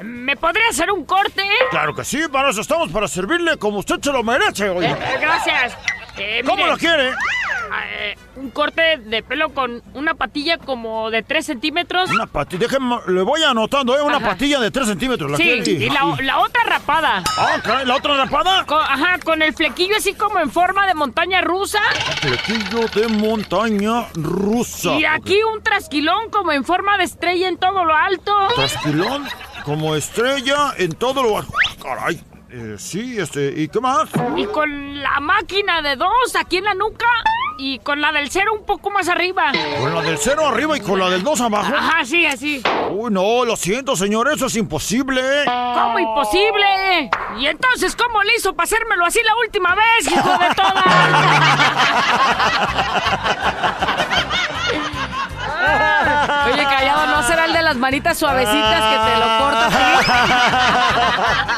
[0.01, 1.43] ¿me podría hacer un corte?
[1.69, 4.89] Claro que sí, para eso estamos, para servirle como usted se lo merece, oye.
[4.89, 5.77] Eh, eh, gracias.
[6.17, 7.09] Eh, ¿Cómo lo quiere?
[7.09, 12.09] eh, un corte de pelo con una patilla como de 3 centímetros.
[12.11, 14.01] Una patilla, déjeme, le voy anotando, ¿eh?
[14.01, 14.29] Una Ajá.
[14.29, 15.31] patilla de 3 centímetros.
[15.31, 15.85] ¿la Sí, quiere?
[15.85, 17.23] y la, la otra rapada.
[17.37, 18.65] Ah, caray, ¿la otra rapada?
[18.65, 21.79] Con- ajá, con el flequillo así como en forma de montaña rusa.
[22.19, 24.95] Flequillo de montaña rusa.
[24.99, 28.33] Y aquí un trasquilón como en forma de estrella en todo lo alto.
[28.55, 29.27] Trasquilón
[29.63, 31.45] como estrella en todo lo...
[31.81, 32.19] Caray.
[32.53, 34.09] Eh, sí, este, ¿y qué más?
[34.35, 37.07] Y con la máquina de dos aquí en la nuca.
[37.57, 39.53] Y con la del cero un poco más arriba.
[39.79, 41.73] Con la del cero arriba y con la del dos abajo.
[41.73, 42.61] Ajá, sí, así.
[42.89, 45.21] Uy, no, lo siento, señor, eso es imposible.
[45.45, 47.09] ¿Cómo imposible?
[47.37, 50.83] ¿Y entonces cómo le hizo para hacérmelo así la última vez, hijo de toda?
[56.51, 59.77] Oye, callado, ¿no será el de las manitas suavecitas que te lo corta así?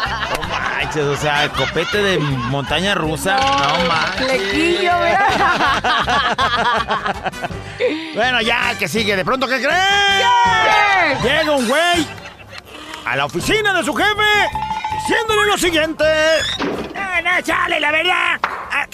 [0.13, 0.13] No
[0.94, 3.38] manches, o sea, copete de montaña rusa.
[3.38, 4.26] No, manches.
[4.26, 4.92] Flequillo.
[8.16, 9.16] Bueno, ya, que sigue.
[9.16, 11.24] ¿De pronto qué crees?
[11.24, 12.08] Llega un güey
[13.06, 14.48] a la oficina de su jefe
[14.92, 16.04] diciéndole lo siguiente.
[16.06, 18.40] Eh, no, chale, la verdad.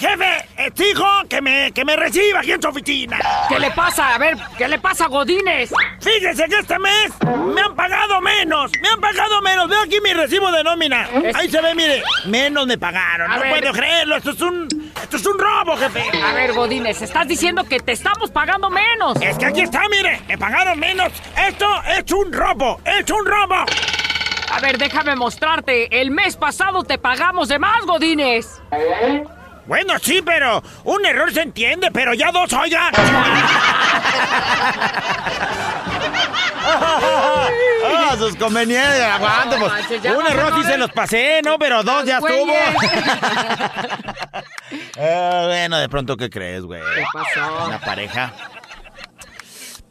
[0.00, 3.18] Jefe, exijo que me, que me reciba aquí en su oficina.
[3.50, 4.14] ¿Qué le pasa?
[4.14, 5.70] A ver, ¿qué le pasa a Godínez?
[6.00, 7.12] Fíjese que este mes
[7.54, 8.72] me han pagado menos.
[8.80, 9.68] Me han pagado menos.
[9.68, 11.06] Veo aquí mi recibo de nómina.
[11.34, 12.02] Ahí se ve, mire.
[12.24, 13.30] Menos me pagaron.
[13.30, 13.60] A no ver.
[13.60, 14.16] puedo creerlo.
[14.16, 14.90] Esto es un.
[15.02, 16.02] Esto es un robo, jefe.
[16.24, 19.20] A ver, Godínez, estás diciendo que te estamos pagando menos.
[19.20, 20.22] Es que aquí está, mire.
[20.26, 21.12] Me pagaron menos.
[21.46, 22.80] Esto es un robo.
[22.86, 23.66] Es un robo.
[24.50, 26.00] A ver, déjame mostrarte.
[26.00, 28.60] El mes pasado te pagamos de más, Godínez.
[29.70, 32.90] Bueno, sí, pero un error se entiende, pero ya dos, oiga.
[36.62, 39.72] Ah, sus conveniencias, aguante, pues.
[39.72, 41.58] manches, ya Un no, error sí se los pasé, ¿no?
[41.58, 42.52] Pero dos ya estuvo.
[44.96, 46.82] Eh, bueno, de pronto, ¿qué crees, güey?
[46.94, 47.66] ¿Qué pasó?
[47.66, 48.32] Una pareja.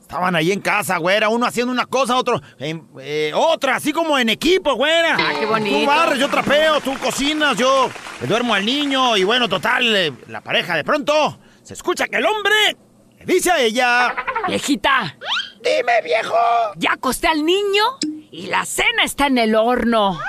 [0.10, 4.18] Estaban ahí en casa, güera, uno haciendo una cosa, otro, en- eh, otra, así como
[4.18, 5.16] en equipo, güera.
[5.20, 5.82] Ah, qué bonito.
[5.82, 7.92] Tú barres, yo trapeo, tú cocinas, yo
[8.22, 12.26] duermo al niño y bueno, total, eh, la pareja de pronto se escucha que el
[12.26, 12.56] hombre
[13.20, 14.16] le dice a ella,
[14.48, 15.16] Viejita,
[15.64, 16.34] dime viejo,
[16.78, 17.84] ya acosté al niño
[18.32, 20.20] y la cena está en el horno.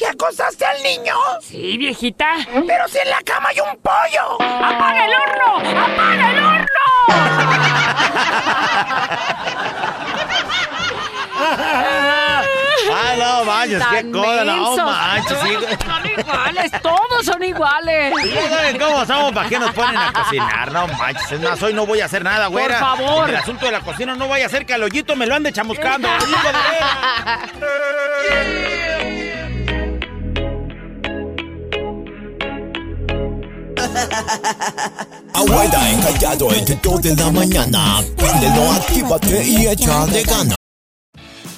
[0.00, 1.14] ¿Ya acostaste al niño?
[1.42, 2.36] Sí, viejita.
[2.66, 4.34] Pero si en la cama hay un pollo.
[4.40, 5.58] ¡Apaga el horno!
[5.58, 6.66] ¡Apaga el horno!
[12.88, 15.54] Ah, no manches, qué cosa, no manches, sí.
[15.84, 18.14] Son iguales, todos son iguales.
[18.32, 20.70] Ya saben cómo somos, ¿para qué nos ponen a cocinar?
[20.72, 22.78] No manches, es más, hoy no voy a hacer nada, güera.
[22.78, 23.24] Por favor.
[23.28, 25.34] En el asunto de la cocina no vaya a ser que al hoyito me lo
[25.34, 26.08] ande chamuscando.
[35.32, 38.02] Abuela encallado entre 2 de la mañana.
[38.16, 40.55] Préndelo, actívate y echa de gana.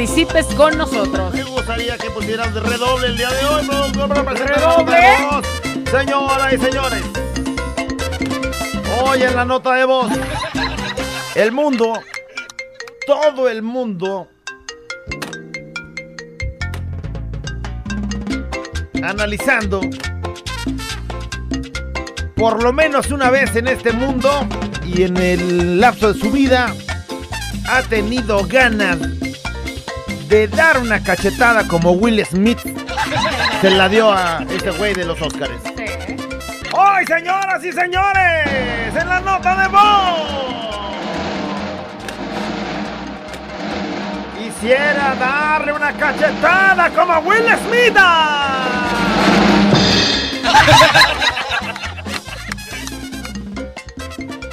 [0.00, 1.34] Participes con nosotros.
[1.34, 3.68] Me gustaría que pusieras de redoble el día de hoy.
[4.46, 4.96] ¿Redoble?
[5.90, 7.02] Señoras y señores.
[9.02, 10.10] Hoy en la nota de voz.
[11.34, 12.00] El mundo,
[13.06, 14.28] todo el mundo,
[19.02, 19.82] analizando
[22.36, 24.30] por lo menos una vez en este mundo
[24.86, 26.74] y en el lapso de su vida
[27.68, 29.19] ha tenido ganas
[30.30, 32.60] de dar una cachetada como Will Smith
[33.60, 35.50] se la dio a ese güey de los Oscars.
[36.72, 40.90] Hoy, señoras y señores, en la nota de voz.
[44.38, 47.98] Quisiera darle una cachetada como a Will Smith.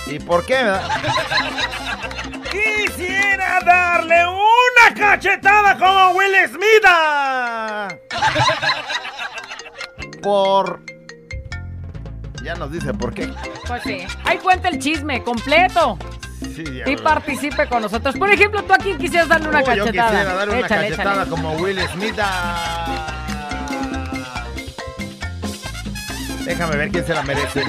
[0.07, 0.57] ¿Y por qué?
[2.51, 4.25] Quisiera darle
[4.85, 6.85] una cachetada como Will Smith.
[10.21, 10.81] Por...
[12.43, 13.31] Ya nos dice por qué.
[13.67, 14.05] Pues sí.
[14.23, 15.97] Ahí cuenta el chisme completo.
[16.55, 18.15] Sí, ya Y participe con nosotros.
[18.15, 20.09] Por ejemplo, tú a quién quisieras darle una Oh, yo cachetada.
[20.11, 21.29] quisiera darle una Échale, cachetada échale.
[21.29, 22.15] como Will Smith.
[26.45, 27.63] Déjame ver quién se la merece.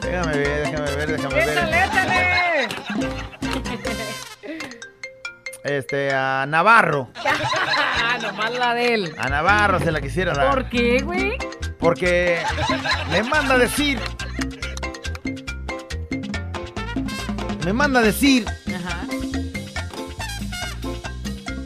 [0.00, 1.48] Déjame ver, déjame ver, déjame ver.
[1.48, 2.68] Échale, échale.
[5.66, 7.08] Este, a Navarro.
[8.22, 9.14] Nomás la de él.
[9.18, 10.50] A Navarro se la quisiera dar.
[10.50, 11.36] ¿Por qué, güey?
[11.78, 12.38] Porque
[13.10, 14.00] me manda a decir.
[17.64, 19.00] Me manda a decir Ajá.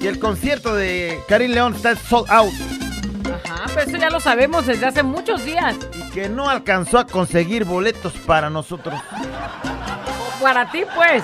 [0.00, 2.52] que el concierto de Karim León está sold out
[3.44, 5.76] Ajá, pero eso ya lo sabemos desde hace muchos días.
[5.94, 8.94] y que no alcanzó a conseguir boletos para nosotros.
[10.40, 11.22] Para ti, pues.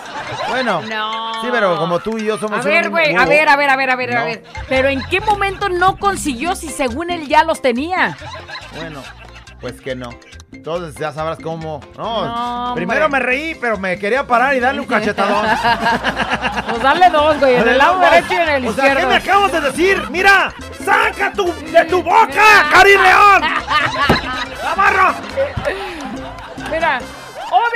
[0.49, 1.41] Bueno, No.
[1.43, 3.77] sí, pero como tú y yo somos A ver, güey, a ver, a ver, a
[3.77, 4.27] ver, a ver, a No.
[4.27, 4.45] ver.
[4.69, 8.17] Pero ¿en qué momento no consiguió si según él ya los tenía?
[8.75, 9.03] Bueno,
[9.61, 10.11] pues que no.
[10.53, 11.81] Entonces ya sabrás cómo.
[11.97, 12.25] No,
[12.69, 15.47] No, primero me reí, pero me quería parar y darle un cachetadón.
[16.69, 19.09] Pues dale dos, güey, en el lado derecho y en el o sea, ¿qué izquierdo.
[19.09, 20.03] me acabas de decir?
[20.11, 20.53] ¡Mira!
[20.85, 23.43] ¡Saca tu, de tu boca, Karim León!
[24.65, 25.15] ¡Navarro!
[26.71, 26.99] Mira,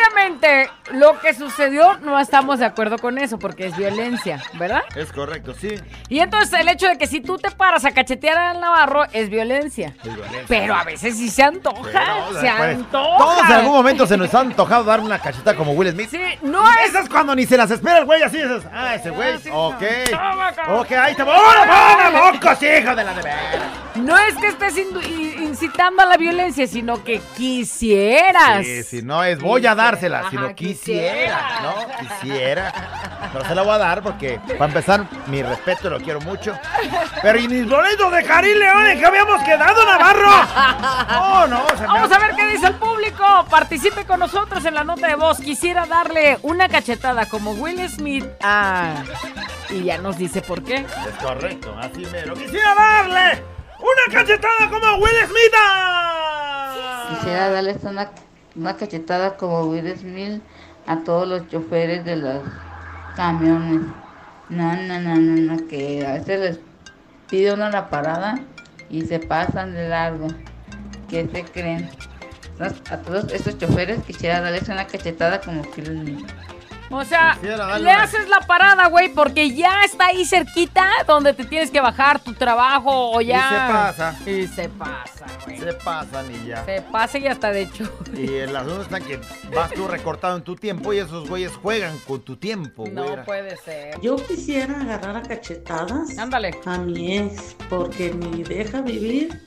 [0.00, 4.82] obviamente lo que sucedió no estamos de acuerdo con eso porque es violencia, ¿verdad?
[4.96, 5.74] Es correcto, sí.
[6.08, 9.28] Y entonces el hecho de que si tú te paras a cachetear al Navarro es
[9.30, 9.94] violencia.
[10.02, 10.44] Es violencia.
[10.48, 13.18] Pero a veces sí se antoja, Pero, se pues, antoja.
[13.18, 16.10] Todos en algún momento se nos ha antojado dar una cacheta como Will Smith.
[16.10, 16.90] Sí, no Y es...
[16.90, 18.38] Esas cuando ni se las espera el güey así.
[18.38, 18.64] Esas.
[18.72, 19.38] Ah, ese güey.
[19.38, 19.82] sí, ok.
[20.10, 20.80] Toma, cabrón.
[20.80, 21.34] Ok, ahí te voy.
[21.34, 23.30] ¡Ahora, ¡Vámonos, mocos, hijo de la de!
[24.02, 28.64] No es que estés incitando a la violencia, sino que quisieras.
[28.64, 31.60] Sí, si no es voy a dársela, Ajá, sino quisiera, quisiera.
[31.62, 32.08] ¿no?
[32.08, 32.72] Quisiera.
[33.32, 36.58] Pero se la voy a dar porque, para empezar, mi respeto, lo quiero mucho.
[37.22, 40.30] Pero y mis boletos de Karim León en que habíamos quedado, Navarro.
[41.20, 43.24] Oh, no, se me Vamos a ver qué dice el público.
[43.50, 45.38] Participe con nosotros en la nota de voz.
[45.38, 49.02] Quisiera darle una cachetada como Will Smith a...
[49.68, 50.76] Y ya nos dice por qué.
[50.76, 52.34] Es correcto, así mero.
[52.34, 55.54] Quisiera darle una cachetada como Will Smith.
[57.08, 58.10] Quisiera darles una,
[58.54, 60.42] una cachetada como Will Smith
[60.86, 62.42] a todos los choferes de los
[63.16, 63.82] camiones.
[64.48, 66.60] No, no, no, no, no, que a veces les
[67.28, 68.34] pide uno la parada
[68.88, 70.28] y se pasan de largo.
[71.08, 71.88] ¿Qué se creen?
[72.90, 76.18] A todos estos choferes quisiera darles una cachetada como Will.
[76.92, 81.70] O sea, le haces la parada, güey, porque ya está ahí cerquita donde te tienes
[81.70, 83.48] que bajar tu trabajo o ya.
[83.48, 84.18] se pasa.
[84.28, 85.58] Y se pasa, güey.
[85.58, 86.64] Se pasan y ya.
[86.64, 87.84] Se pasa y hasta de hecho.
[88.12, 89.20] Y el asunto está que
[89.54, 93.24] vas tú recortado en tu tiempo y esos güeyes juegan con tu tiempo, No güera.
[93.24, 94.00] puede ser.
[94.00, 96.58] Yo quisiera agarrar a cachetadas Ándale.
[96.66, 99.40] a mi ex, porque ni deja vivir,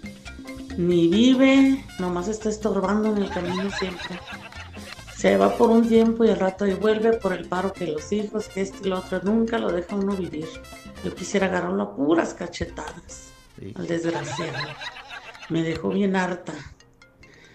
[0.77, 4.17] ni vive, nomás está estorbando en el camino siempre.
[5.23, 8.12] Se va por un tiempo y al rato y vuelve por el paro que los
[8.12, 10.49] hijos, que este y lo otro, nunca lo deja uno vivir.
[11.01, 13.73] Yo quisiera agarrarlo a puras cachetadas, Sí.
[13.73, 14.51] al desgraciado.
[15.47, 16.51] Me dejó bien harta.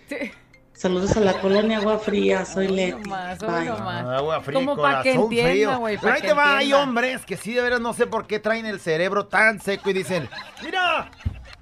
[0.09, 0.33] Sí.
[0.72, 3.02] Saludos a la colonia Agua Fría, soy Leti.
[3.02, 4.05] nomás, nomás.
[4.16, 7.53] Agua fría, Como pa' que entienda, güey, Pero ahí te va, hay hombres que sí
[7.53, 10.26] de veras no sé por qué traen el cerebro tan seco y dicen,
[10.64, 11.11] mira,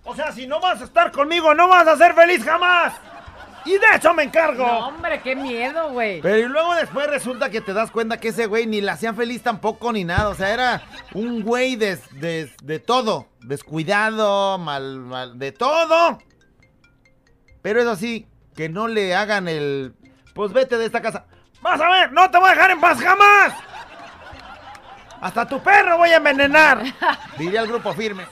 [0.05, 2.93] o sea, si no vas a estar conmigo, no vas a ser feliz jamás.
[3.67, 4.65] Y de eso me encargo.
[4.67, 6.21] No, hombre, qué miedo, güey.
[6.21, 9.17] Pero y luego después resulta que te das cuenta que ese güey ni la hacían
[9.17, 10.29] feliz tampoco ni nada.
[10.29, 10.83] O sea, era
[11.15, 13.27] un güey de, de- de todo.
[13.41, 16.19] Descuidado, mal, mal, de todo.
[17.63, 19.95] Pero eso sí, que no le hagan el...
[20.35, 21.27] Pues vete de esta casa.
[21.63, 23.53] Vas a ver, no te voy a dejar en paz jamás.
[25.21, 26.83] Hasta tu perro voy a envenenar.
[27.39, 28.27] Diría el grupo firme.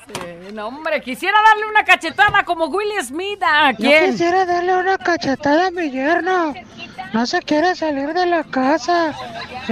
[0.52, 4.10] No, hombre, quisiera darle una cachetada como Will Smith a Yo quién.
[4.12, 6.54] quisiera darle una cachetada a mi yerno.
[7.14, 9.14] No se quiere salir de la casa.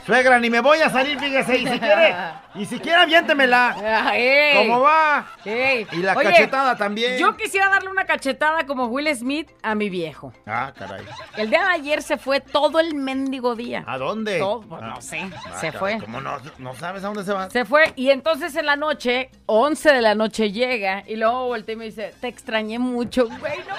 [0.07, 1.59] Suegra, ni me voy a salir, fíjese.
[1.59, 2.15] Y si quiere,
[2.55, 4.13] y si quiere, aviéntemela.
[4.15, 4.57] Ey.
[4.69, 5.27] ¿Cómo va?
[5.45, 5.85] Ey.
[5.91, 7.19] Y la Oye, cachetada también.
[7.19, 10.33] Yo quisiera darle una cachetada como Will Smith a mi viejo.
[10.47, 11.05] Ah, caray.
[11.37, 13.83] El día de ayer se fue todo el mendigo día.
[13.89, 14.39] ¿A dónde?
[14.39, 14.87] Todo, pues, Ah.
[14.95, 15.99] no sé, Ah, se caray, fue.
[15.99, 17.51] ¿Cómo no, no sabes a dónde se va?
[17.51, 21.73] Se fue y entonces en la noche, 11 de la noche llega y luego volteé
[21.75, 23.75] y me dice, te extrañé mucho, güey, no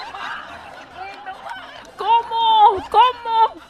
[1.96, 2.82] ¿Cómo?
[2.90, 3.62] ¿Cómo?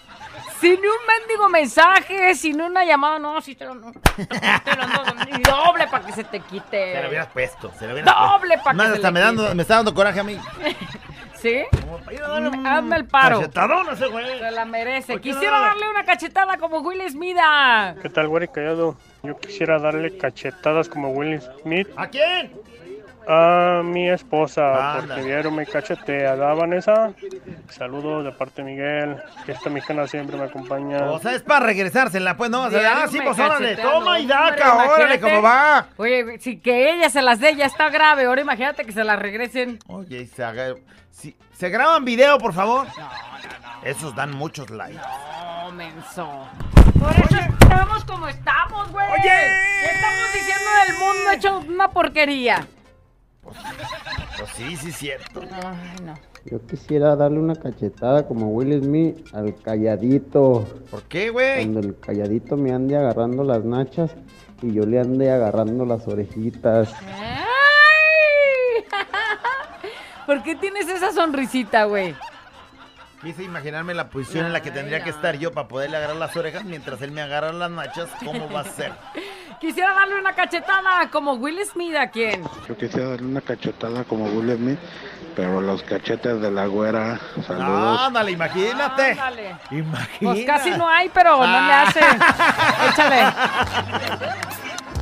[0.61, 5.39] Sin un mendigo mensaje, sin una llamada, no, si te lo, no, te lo ando-
[5.39, 6.95] y doble para que se te quite.
[6.95, 7.73] Se lo hubieras puesto.
[7.79, 8.65] Se lo hubieras Doble puesto.
[8.65, 9.55] pa' que Más, se hasta le me, dando, quite.
[9.57, 10.39] me está dando coraje a mí.
[11.35, 11.65] ¿Sí?
[12.11, 13.41] Mm, Hazme el paro.
[13.41, 14.39] Cachetadón ese güey.
[14.39, 15.13] Se la merece.
[15.13, 17.37] ¿Por qué no Quisiera darle una cachetada como Will Smith.
[17.43, 18.97] a- ¿Qué tal, güey callado?
[19.23, 22.53] Yo quisiera darle cachetadas como Will Smith ¿A quién?
[23.27, 25.15] A mi esposa, Anda.
[25.15, 27.13] porque vieron me cachetea, ¿da, Vanessa?
[27.69, 29.17] Saludos de parte de Miguel,
[29.47, 31.11] que esta mexicana siempre me acompaña.
[31.11, 32.65] O sea, es para regresársela, pues, ¿no?
[32.65, 35.21] O sea, Diario ah, sí, me pues, órale, toma y hombre, daca, órale.
[35.21, 35.87] ¿cómo va?
[35.97, 38.25] Oye, si que ella se las dé ya está grave.
[38.27, 39.79] Ahora imagínate que se las regresen.
[39.87, 40.75] Oye, y se haga...
[41.11, 42.87] si- ¿Se graban video, por favor?
[42.89, 43.85] No, no, no.
[43.87, 44.99] Esos dan muchos likes.
[44.99, 46.49] No, menso.
[46.99, 49.07] Por eso estamos como estamos, güey.
[49.13, 49.23] Oye.
[49.23, 52.67] ¿Qué estamos diciendo del mundo hecho una porquería?
[53.45, 55.41] Pues sí, sí, es cierto.
[55.43, 56.15] Ay, no.
[56.47, 60.67] Yo quisiera darle una cachetada como Will Smith al calladito.
[60.91, 61.63] ¿Por qué, güey?
[61.63, 64.15] Cuando el calladito me ande agarrando las nachas
[64.61, 66.93] y yo le ande agarrando las orejitas.
[67.03, 67.45] ¡Ay!
[70.27, 72.15] ¿Por qué tienes esa sonrisita, güey?
[73.23, 76.37] Quise imaginarme la posición en la que tendría que estar yo para poderle agarrar las
[76.37, 78.11] orejas mientras él me agarra las nachas.
[78.23, 78.93] ¿Cómo va a ser?
[79.61, 82.43] Quisiera darle una cachetada como Will Smith a quién.
[82.69, 84.79] Yo quisiera darle una cachetada como Will Smith,
[85.35, 87.19] pero los cachetes de la güera.
[87.47, 88.01] Saludos.
[88.03, 89.11] Ándale, imagínate.
[89.13, 89.57] Ándale.
[89.71, 90.19] Imagínate.
[90.23, 92.01] Pues casi no hay, pero no le hace.
[92.91, 93.23] Échale.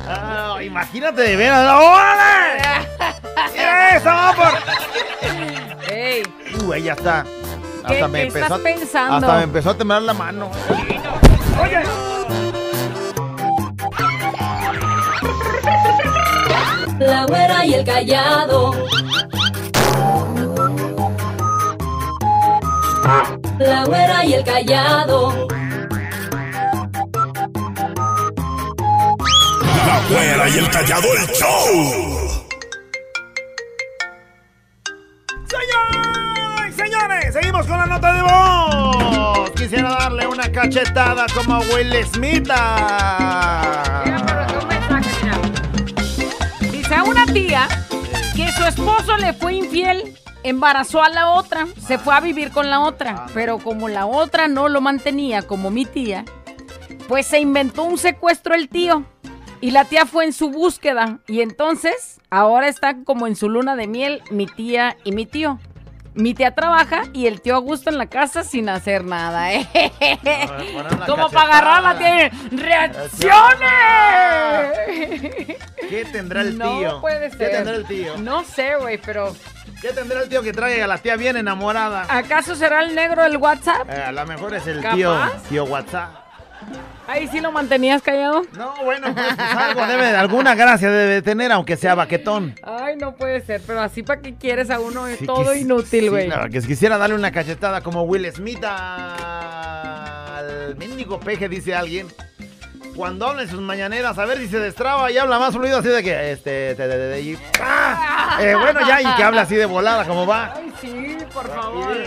[0.07, 1.69] Ah, imagínate de veras.
[1.73, 2.87] ¡Órale!
[3.53, 5.91] ¡Mira eso, por!
[5.93, 6.23] Ey,
[6.63, 7.23] Uh, ahí ya está.
[7.87, 9.15] ¿Qué- Hasta me qué empezó estás a- pensando?
[9.15, 10.51] Hasta me empezó a temblar la mano.
[17.05, 18.71] La güera y el callado.
[23.59, 25.47] La güera y el callado.
[29.85, 32.45] La güera y el callado el show.
[35.47, 39.51] Señoras y señores, seguimos con la nota de voz.
[39.51, 42.49] Quisiera darle una cachetada como a Will Smith.
[42.51, 43.92] a-
[48.63, 52.79] su esposo le fue infiel, embarazó a la otra, se fue a vivir con la
[52.79, 56.23] otra, pero como la otra no lo mantenía como mi tía,
[57.09, 59.03] pues se inventó un secuestro el tío.
[59.59, 61.19] Y la tía fue en su búsqueda.
[61.27, 65.59] Y entonces, ahora están como en su luna de miel mi tía y mi tío.
[66.15, 69.53] Mi tía trabaja y el tío a gusto en la casa sin hacer nada.
[69.53, 69.67] ¿eh?
[71.07, 72.31] Como para agarrar a la tía.
[72.51, 73.17] ¡Reacciones!
[75.89, 77.01] ¿Qué tendrá el No tío?
[77.01, 77.51] puede ¿Qué ser.
[77.51, 78.17] tendrá el tío?
[78.17, 79.35] No sé, güey, pero
[79.81, 82.05] ¿Qué tendrá el tío que trae a la tía bien enamorada?
[82.09, 83.89] ¿acaso será el negro del WhatsApp?
[83.89, 84.95] Eh, a lo mejor es el ¿Capaz?
[84.95, 86.22] tío, tío WhatsApp.
[87.07, 88.43] Ahí sí lo mantenías callado.
[88.57, 92.55] No, bueno, pues, pues, algo debe, alguna gracia debe tener, aunque sea baquetón.
[92.63, 96.01] Ay, no puede ser, pero así para qué quieres a uno es Sí, todo inútil,
[96.03, 96.27] sí, güey.
[96.27, 98.63] claro, que quisiera darle una cachetada como Will Smith
[99.83, 102.07] al mendigo peje, dice alguien.
[102.95, 105.87] Cuando habla en sus mañaneras, a ver si se destraba y habla más fluido así
[105.89, 108.37] de que, este, te- te- te- y- ¡ah!
[108.39, 110.53] Eh, bueno, ya, y que habla así de volada, como va.
[110.55, 111.97] Ay, sí, por favor.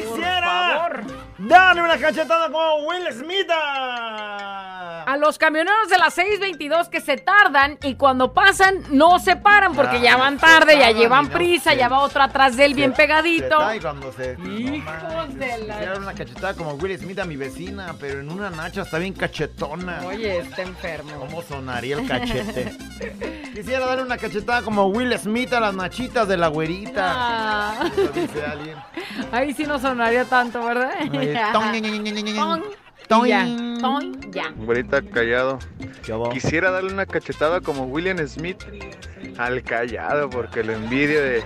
[0.00, 0.10] Rapidito.
[0.10, 0.46] Por Quisiera
[0.78, 1.04] favor.
[1.38, 3.50] darle una cachetada como Will Smith.
[3.52, 9.74] a- los camioneros de las 622 que se tardan y cuando pasan no se paran
[9.74, 12.64] porque Ah, ya van tarde, ya llevan no prisa, se- ya va otro atrás de
[12.64, 13.68] él bien pegadito.
[13.68, 14.36] se y cuando se.
[14.48, 15.74] Hijos de la...
[15.74, 18.98] Quisiera dar una cachetada como Will Smith a mi vecina, pero en una nacha está
[18.98, 20.00] bien cachetona.
[20.06, 21.10] Oye, está enfermo.
[21.18, 22.72] ¿Cómo sonaría el cachete?
[23.54, 27.12] Quisiera darle una cachetada como Will Smith a las nachitas de la güerita.
[27.14, 27.74] Ah.
[27.92, 28.76] Eso dice alguien.
[29.32, 30.92] Ahí sí no sonaría tanto, ¿verdad?
[31.12, 31.36] Eh,
[33.08, 33.26] Ton.
[33.26, 33.44] y ya,
[33.80, 34.50] ton, ya.
[34.56, 35.58] Güerita callado.
[36.32, 38.62] Quisiera darle una cachetada como William Smith
[39.36, 41.42] al callado porque lo envidio de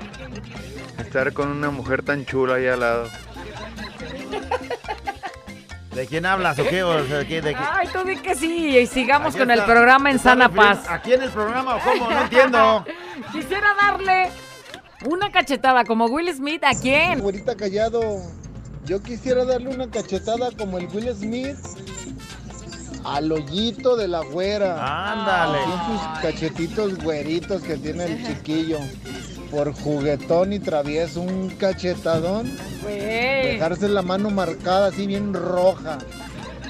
[0.98, 3.08] estar con una mujer tan chula ahí al lado.
[5.94, 6.82] ¿De quién hablas o qué?
[6.82, 7.60] O sea, ¿de qué- de qué?
[7.72, 10.84] Ay, tú di que sí y sigamos Aquí con el programa en sana paz.
[10.90, 12.10] ¿Aquí en el programa o cómo?
[12.10, 12.84] No entiendo.
[13.32, 14.28] Quisiera darle
[15.08, 16.62] una cachetada como Will Smith.
[16.64, 17.20] ¿A quién?
[17.20, 18.22] Güerita callado.
[18.84, 21.56] Yo quisiera darle una cachetada como el Will Smith
[23.04, 25.12] al hoyito de la güera.
[25.12, 25.58] Ándale.
[25.86, 28.78] Sus cachetitos güeritos que tiene el chiquillo.
[29.50, 32.50] Por juguetón y travieso, un cachetadón.
[32.82, 33.52] Güey.
[33.52, 35.98] Dejarse la mano marcada así bien roja.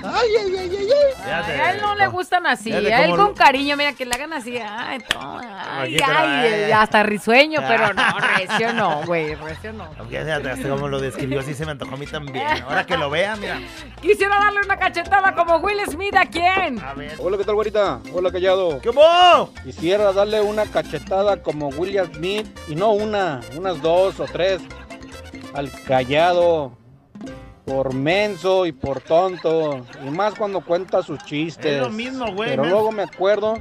[0.04, 1.24] Ay, ay, ay, ay, ay.
[1.24, 2.72] Ay, a él no le gustan así.
[2.72, 4.58] A él con cariño, mira, que le hagan así.
[4.58, 8.02] Ay, toma, ay, ay, hasta risueño, pero no,
[8.36, 9.88] recio no, güey, recio no.
[9.98, 12.46] Aunque fíjate, hasta como lo describió, así se me antojó a mí también.
[12.64, 13.58] Ahora que lo vea, mira.
[14.00, 16.14] Quisiera darle una cachetada como Will Smith.
[16.16, 16.78] ¿A quién?
[16.80, 17.14] A ver.
[17.18, 18.00] Hola, ¿qué tal, güerita?
[18.12, 18.80] Hola, callado.
[18.80, 19.52] ¿Qué hubo?
[19.64, 24.60] Quisiera darle una cachetada como William Smith, y no una, unas dos o tres,
[25.54, 26.76] al callado,
[27.64, 31.76] por menso y por tonto, y más cuando cuenta sus chistes.
[31.76, 33.54] Es lo mismo, güey, Pero luego me acuerdo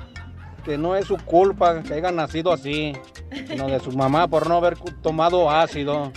[0.65, 2.93] que no es su culpa que haya nacido así,
[3.47, 6.11] sino de su mamá por no haber tomado ácido.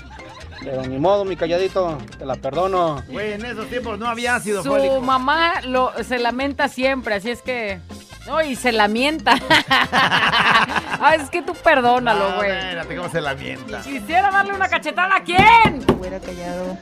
[0.63, 3.03] Pero ni modo, mi calladito, te la perdono.
[3.09, 5.01] Güey, en esos tiempos no había ácido Su fólico.
[5.01, 7.79] mamá lo, se lamenta siempre, así es que.
[8.27, 9.37] No, y se lamenta.
[11.01, 12.51] Ay, es que tú perdónalo, No, güey.
[12.51, 13.81] espérate cómo se lamenta.
[13.83, 15.85] Quisiera darle una cachetada a quién.
[15.99, 16.77] Güera callado.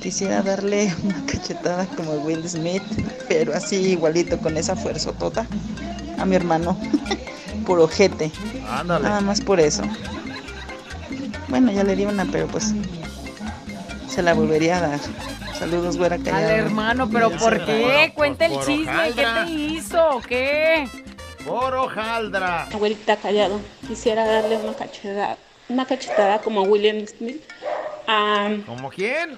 [0.00, 2.82] Quisiera darle una cachetada como Will Smith,
[3.28, 5.46] pero así igualito con esa fuerzotota
[6.18, 6.78] a mi hermano.
[7.66, 8.30] por ojete.
[8.70, 9.04] Ándale.
[9.04, 9.82] Nada más por eso.
[11.48, 12.72] Bueno, ya le di una, pero pues
[14.08, 15.00] se la volvería a dar.
[15.58, 16.48] Saludos, güera Al callado.
[16.50, 18.12] hermano, pero ¿por qué?
[18.14, 20.16] Cuenta el por chisme, ¿qué te hizo?
[20.16, 20.88] o ¿Qué?
[21.44, 22.64] Por hojaldra.
[22.72, 25.36] Abuelita callado, quisiera darle una cachetada,
[25.68, 27.42] una cachetada como William Smith
[28.06, 29.36] a, ¿Como quién?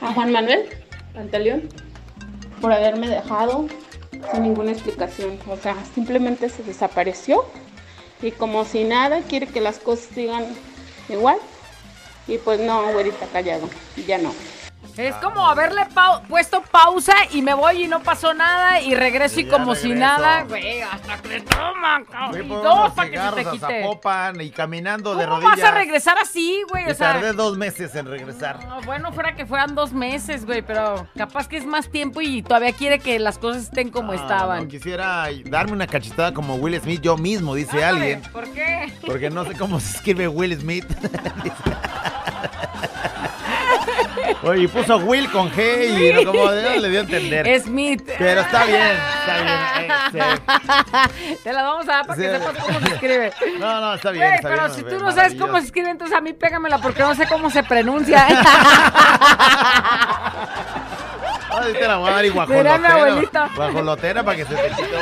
[0.00, 0.68] A Juan Manuel
[1.14, 1.68] Pantaleón
[2.60, 3.66] por haberme dejado
[4.32, 5.38] sin ninguna explicación.
[5.48, 7.44] O sea, simplemente se desapareció
[8.22, 10.44] y como si nada quiere que las cosas sigan
[11.08, 11.38] igual.
[12.26, 13.68] Y pues no, abuelita callado,
[14.06, 14.32] ya no.
[14.98, 15.86] Es como haberle
[16.28, 20.42] puesto pausa y me voy y no pasó nada y regreso y como si nada,
[20.42, 22.44] güey, hasta que le toman, cabrón.
[22.44, 23.82] Y por dos para que se te quite.
[23.82, 25.56] Zapopan y caminando de ¿Cómo rodillas.
[25.60, 26.90] vas a regresar así, güey?
[26.90, 28.64] O sea, tardé dos meses en regresar.
[28.66, 32.42] no, bueno, fuera que fueran dos meses, güey, pero capaz que es más tiempo y
[32.42, 34.62] todavía quiere que las cosas estén como Ah, estaban.
[34.64, 38.20] no, quisiera darme una cachetada como Will Smith yo mismo, dice alguien.
[38.32, 38.92] ¿Por qué?
[39.06, 40.86] Porque no sé cómo se escribe Will Smith.
[44.42, 47.60] Oye, y puso Will con G y no, como no le dio a entender.
[47.60, 48.08] Smith.
[48.18, 49.34] Pero está bien, está
[50.12, 50.22] bien.
[50.24, 52.30] eh, Te la vamos a dar para que Sí.
[52.38, 53.32] sepas cómo se escribe.
[53.38, 53.44] sí.
[53.58, 54.24] No, no, está bien.
[54.24, 56.78] Güey, está pero bien, si tú no sabes cómo se escribe, entonces a mí pégamela
[56.78, 58.26] porque no sé cómo se pronuncia.
[61.50, 62.94] Ay, te la voy a dar y Dirá mi guajolotera.
[62.94, 63.50] abuelita.
[63.56, 64.96] Guajolotera para que se te quite.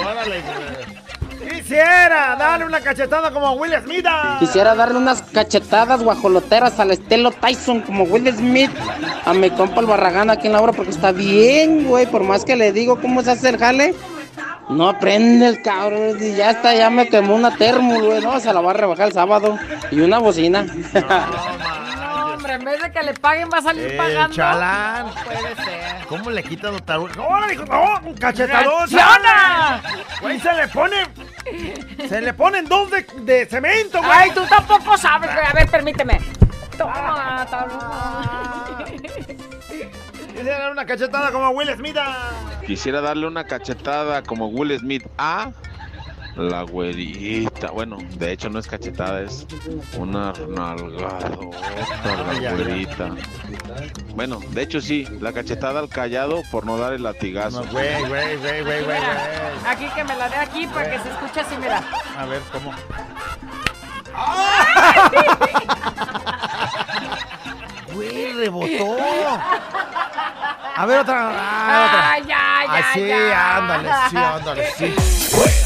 [1.67, 4.07] Quisiera darle una cachetada como Will Smith.
[4.39, 8.71] Quisiera darle unas cachetadas guajoloteras al estilo Tyson como Will Smith
[9.25, 12.07] a mi compa el Barragán aquí en la obra porque está bien, güey.
[12.07, 13.97] Por más que le digo cómo se hace el jale,
[14.69, 16.17] no aprende el cabrón.
[16.21, 18.23] Y ya está, ya me quemó una termo, güey.
[18.23, 19.59] No, se la va a rebajar el sábado.
[19.91, 20.63] Y una bocina.
[20.63, 20.71] no,
[22.47, 24.35] hombre, en vez de que le paguen va a salir El pagando.
[24.37, 25.07] chalán.
[25.07, 26.07] No puede ser.
[26.09, 27.17] ¿Cómo le quitas los tabues?
[27.17, 27.65] ¡Hola, hijo!
[27.65, 28.01] ¡No!
[28.09, 28.89] ¡Un cachetadón!
[30.21, 30.97] Güey, se le pone.
[32.09, 34.11] Se le ponen dos de, de cemento, güey.
[34.13, 35.47] Ay, tú tampoco sabes, güey.
[35.47, 36.21] A ver, permíteme.
[36.77, 37.47] Toma.
[40.35, 41.97] Quisiera dar una cachetada como Will Smith.
[42.67, 45.51] Quisiera darle una cachetada como Will Smith a
[46.37, 47.71] la güerita.
[47.71, 49.47] Bueno, de hecho no es cachetada, es
[49.99, 51.31] una nalgadota
[52.05, 53.11] Ah, la güerita.
[54.15, 57.65] Bueno, de hecho sí, la cachetada al callado por no dar el latigazo.
[57.65, 58.99] No, güey, güey, güey, güey, güey, güey.
[59.67, 61.83] Aquí que me la dé aquí para que se escuche así, mira.
[62.19, 62.73] A ver, ¿cómo?
[67.93, 68.97] Güey, rebotó.
[70.79, 71.31] A ver, otra.
[71.33, 72.11] Ah, otra.
[72.13, 73.57] Ay, ya, ya, Así, ya.
[73.57, 75.63] ándale, sí, ándale, sí.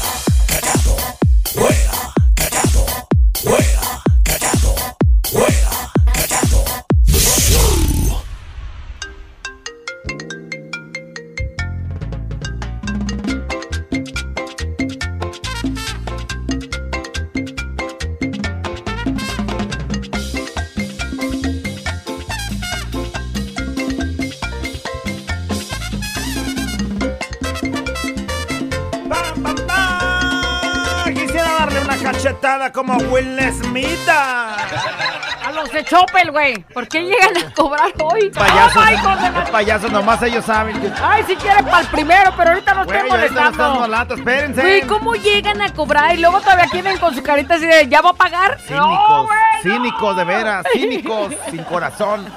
[36.31, 36.57] güey.
[36.73, 38.29] ¿Por qué llegan a cobrar hoy?
[39.51, 40.93] Payasos, ¡Oh, my nomás ellos saben.
[41.01, 43.79] Ay, si quieren para el primero, pero ahorita no Güey, estoy ahorita no molestando.
[43.79, 44.61] molestos, espérense.
[44.61, 46.15] Güey, ¿cómo llegan a cobrar?
[46.15, 48.57] Y luego todavía quieren con su carita así de, ¿ya va a pagar?
[48.69, 49.61] No, Cínicos, güey, no.
[49.61, 52.25] cínicos de veras, cínicos, sin corazón.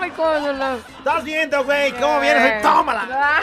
[0.00, 0.74] My God, no.
[0.98, 2.62] Estás viendo, güey, cómo vienes.
[2.62, 3.06] Tómala.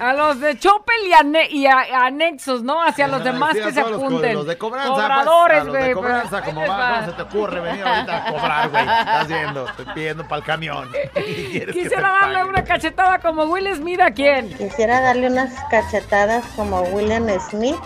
[0.00, 2.82] A los de Chopel y, ane- y a- anexos, ¿no?
[2.82, 4.34] Hacia los demás Sí, que se apunten.
[4.34, 5.84] Los de cobranza, Cobradores, pues, güey.
[5.88, 8.82] de cobranza, pero como va, ¿cómo se te ocurre venir ahorita a cobrar, güey?
[8.82, 10.88] Estás viendo, estoy pidiendo para el camión.
[11.14, 12.48] ¿Quieres que Quisiera darle pague?
[12.50, 14.52] una cachetada como Will Smith a quién.
[14.56, 17.76] Quisiera darle unas cachetadas como William Smith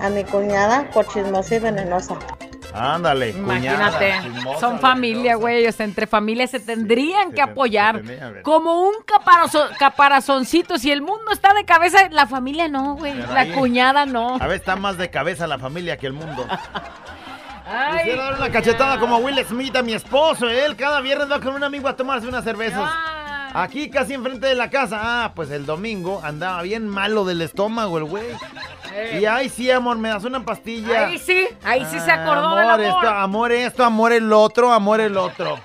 [0.00, 2.16] a mi cuñada por chismosa y venenosa.
[2.74, 8.00] Ándale, Imagínate, cuñada, son familia, güey, o sea, entre familias se tendrían que apoyar.
[8.42, 13.40] Como un caparazo- caparazoncito, si el mundo está de cabeza, la familia no, güey, la
[13.40, 14.36] ahí- cuñada no.
[14.40, 16.46] A ver, está más de cabeza la familia que el mundo.
[17.66, 20.48] Ay, Quisiera dar una cachetada como Will Smith a mi esposo.
[20.48, 22.90] Él cada viernes va con un amigo a tomarse unas cervezas.
[23.52, 24.98] Aquí casi enfrente de la casa.
[25.00, 28.26] Ah, pues el domingo andaba bien malo del estómago el güey.
[28.92, 29.20] Eh.
[29.22, 31.06] Y ay, sí, amor, me das una pastilla.
[31.06, 33.04] Ahí sí, ahí sí se acordó amor, del amor.
[33.04, 35.58] Esto, amor esto, amor el otro, amor el otro.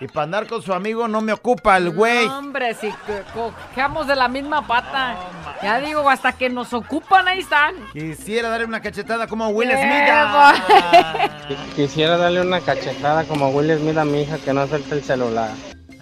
[0.00, 2.24] Y para andar con su amigo no me ocupa el güey.
[2.28, 5.16] No, hombre, si co- cogemos de la misma pata.
[5.60, 7.74] ya digo, hasta que nos ocupan, ahí están.
[7.92, 10.08] Quisiera darle una cachetada como Will Eh, Smith.
[10.08, 11.28] Ah.
[11.74, 15.50] Quisiera darle una cachetada como Will Smith a mi hija que no suelte el celular.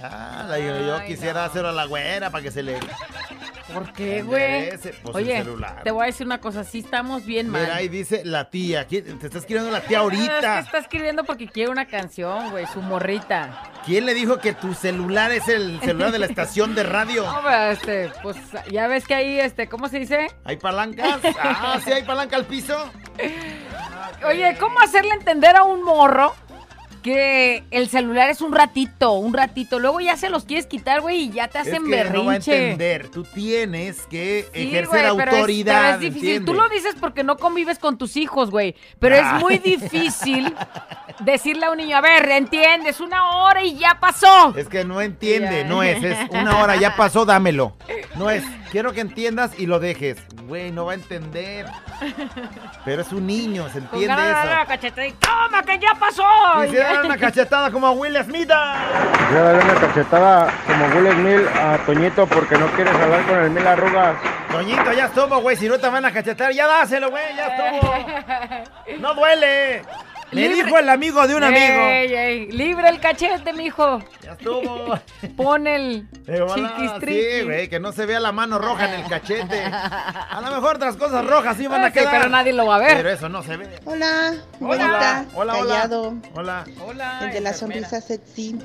[0.02, 2.78] Ah, la- yo, yo quisiera hacerlo a la güera para que se le...
[3.78, 4.70] ¿Por qué, güey?
[4.70, 5.44] Pues, Oye,
[5.84, 7.62] te voy a decir una cosa, sí estamos bien mal.
[7.62, 8.86] Mira, ahí dice la tía.
[8.86, 10.38] ¿Quién- Te está escribiendo la tía Ah, ahorita.
[10.38, 13.62] Es que está escribiendo porque quiere una canción, güey, su morrita.
[13.84, 17.24] ¿Quién le dijo que tu celular es el celular de la estación de radio?
[17.24, 18.36] No, pero, este, pues
[18.70, 20.26] ya ves que ahí, este, ¿cómo se dice?
[20.44, 21.20] ¿Hay palancas?
[21.38, 22.90] Ah, sí hay palanca al piso.
[24.26, 26.34] Oye, ¿cómo hacerle entender a un morro
[27.06, 29.78] que el celular es un ratito, un ratito?
[29.78, 32.32] Luego ya se los quieres quitar, güey, y ya te Es hacen que no va
[32.32, 32.56] a berrinche.
[32.72, 33.08] entender.
[33.10, 35.80] Tú tienes que Sí, ejercer güey, pero es- autoridad.
[35.82, 36.28] pero es difícil.
[36.28, 36.46] ¿entiendes?
[36.54, 38.74] Tú lo dices porque no convives con tus hijos, güey.
[38.98, 39.36] Pero Ah.
[39.36, 40.52] es muy difícil
[41.20, 44.52] decirle a un niño, a ver, entiendes, una hora y ya pasó.
[44.56, 45.64] Es que no entiende, Ya.
[45.68, 47.76] no es, es una hora, ya pasó, dámelo.
[48.16, 48.42] No es,
[48.76, 50.18] quiero que entiendas y lo dejes.
[50.48, 51.64] Güey, no va a entender.
[52.84, 54.50] Pero es un niño, ¿se Con entiende darle eso?
[54.50, 56.22] la cachetada y ¡toma, que ya pasó!
[56.62, 58.50] Quisiera dar una cachetada como a Will Smith.
[58.50, 63.50] Quisiera darle una cachetada como Will Smith a Toñito porque no quieres hablar con el
[63.50, 64.16] mil arrugas.
[64.52, 68.04] Toñito, ya estuvo, güey, si no te van a cachetar, ya dáselo, güey, ya estuvo.
[69.00, 69.82] No duele.
[70.36, 71.62] Me Libre- dijo el amigo de un amigo.
[71.64, 74.00] Ey, ey, libre el cachete, mijo.
[74.22, 74.98] Ya estuvo.
[75.36, 77.22] Pon el chiquistriqui.
[77.38, 79.64] sí, güey, que no se vea la mano roja en el cachete.
[79.64, 82.10] A lo mejor otras cosas rojas sí van a sí, quedar.
[82.18, 82.96] pero nadie lo va a ver.
[82.98, 83.66] Pero eso no se ve.
[83.86, 85.74] Hola, Hola, bonita, hola, hola.
[85.74, 86.64] callado, Hola.
[86.86, 87.18] Hola.
[87.22, 88.58] el de la sonrisa sexy.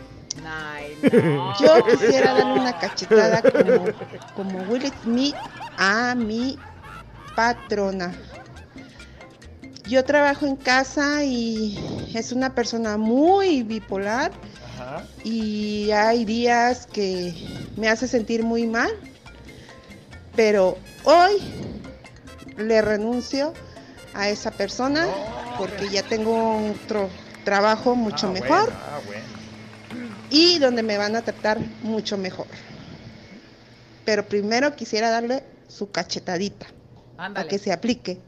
[0.45, 0.97] Ay,
[1.61, 3.85] Yo quisiera darle una cachetada como,
[4.35, 5.35] como Will Smith
[5.77, 6.57] a mi
[7.35, 8.13] patrona.
[9.87, 11.77] Yo trabajo en casa y
[12.13, 14.31] es una persona muy bipolar
[15.23, 17.33] y hay días que
[17.75, 18.89] me hace sentir muy mal,
[20.35, 21.33] pero hoy
[22.57, 23.53] le renuncio
[24.13, 25.07] a esa persona
[25.57, 27.09] porque ya tengo otro
[27.43, 30.15] trabajo mucho Ah, mejor bueno, ah, bueno.
[30.29, 32.47] y donde me van a tratar mucho mejor.
[34.05, 36.67] Pero primero quisiera darle su cachetadita
[37.15, 37.49] para Ándale.
[37.49, 38.19] que se aplique.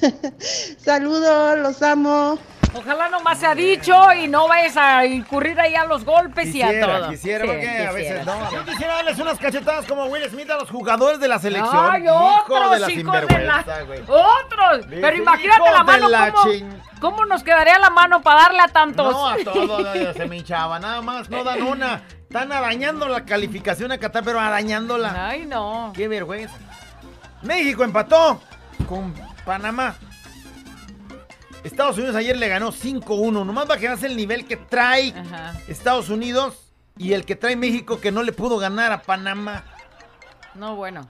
[0.78, 2.38] Saludos, los amo.
[2.74, 6.62] Ojalá nomás se ha dicho y no vayas a incurrir ahí a los golpes y
[6.62, 7.10] a Quisiera, todo.
[7.10, 7.92] quisiera, Sí, porque a quisiera.
[7.92, 8.50] veces no.
[8.50, 11.70] Yo quisiera darles unas cachetadas como Will Smith a los jugadores de la selección.
[11.90, 13.64] ¡Ay, Hijo otros de la hijos de la...
[14.08, 14.86] ¡Otros!
[14.88, 16.82] Pero imagínate "Hijos la mano, la ¿cómo, chin-".
[16.98, 19.12] ¿cómo nos quedaría la mano para darle a tantos?
[19.12, 22.02] No, a todos se me hinchaba, nada más, no dan una.
[22.22, 25.28] Están arañando la calificación a Qatar, pero arañándola.
[25.28, 25.92] Ay, no.
[25.94, 26.56] Qué vergüenza.
[27.42, 28.40] México empató
[28.88, 29.12] con
[29.44, 29.96] Panamá.
[31.64, 33.44] Estados Unidos ayer le ganó 5-1.
[33.46, 35.54] Nomás va a quedarse el nivel que trae Ajá.
[35.68, 36.58] Estados Unidos
[36.96, 39.64] y el que trae México que no le pudo ganar a Panamá.
[40.54, 41.08] No, bueno.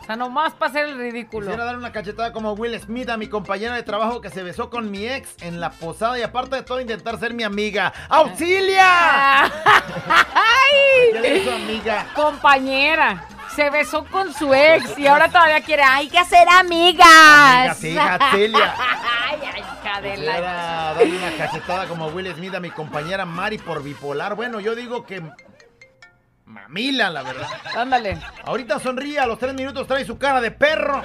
[0.00, 1.46] O sea, nomás para hacer el ridículo.
[1.46, 4.68] Quisiera dar una cachetada como Will Smith a mi compañera de trabajo que se besó
[4.68, 7.92] con mi ex en la posada y aparte de todo intentar ser mi amiga.
[8.08, 9.44] ¡Auxilia!
[9.44, 11.12] ¡Ay!
[11.12, 12.06] ¿Qué le hizo amiga?
[12.14, 13.28] Compañera.
[13.54, 15.82] Se besó con su ex y ahora todavía quiere.
[15.82, 17.06] ¡Hay que ser amigas!
[17.06, 18.74] Amiga, sí, Auxilia.
[19.28, 20.32] ¡Ay, ay, hija de la...
[20.32, 24.34] Quisiera darle una cachetada como Will Smith a mi compañera Mari por bipolar.
[24.36, 25.22] Bueno, yo digo que
[26.44, 27.48] mamila, la verdad.
[27.76, 28.18] Ándale.
[28.44, 31.02] Ahorita sonríe, a los tres minutos trae su cara de perro.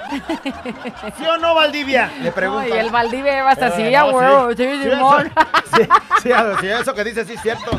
[1.16, 2.10] ¿Sí o no, Valdivia?
[2.20, 2.68] Le pregunto.
[2.68, 5.32] No, y el Valdivia va hasta así, a no, huevo, sí, sí, sí, Simón.
[5.76, 5.82] Sí,
[6.22, 6.30] sí,
[6.60, 7.78] sí, eso que dice sí es cierto.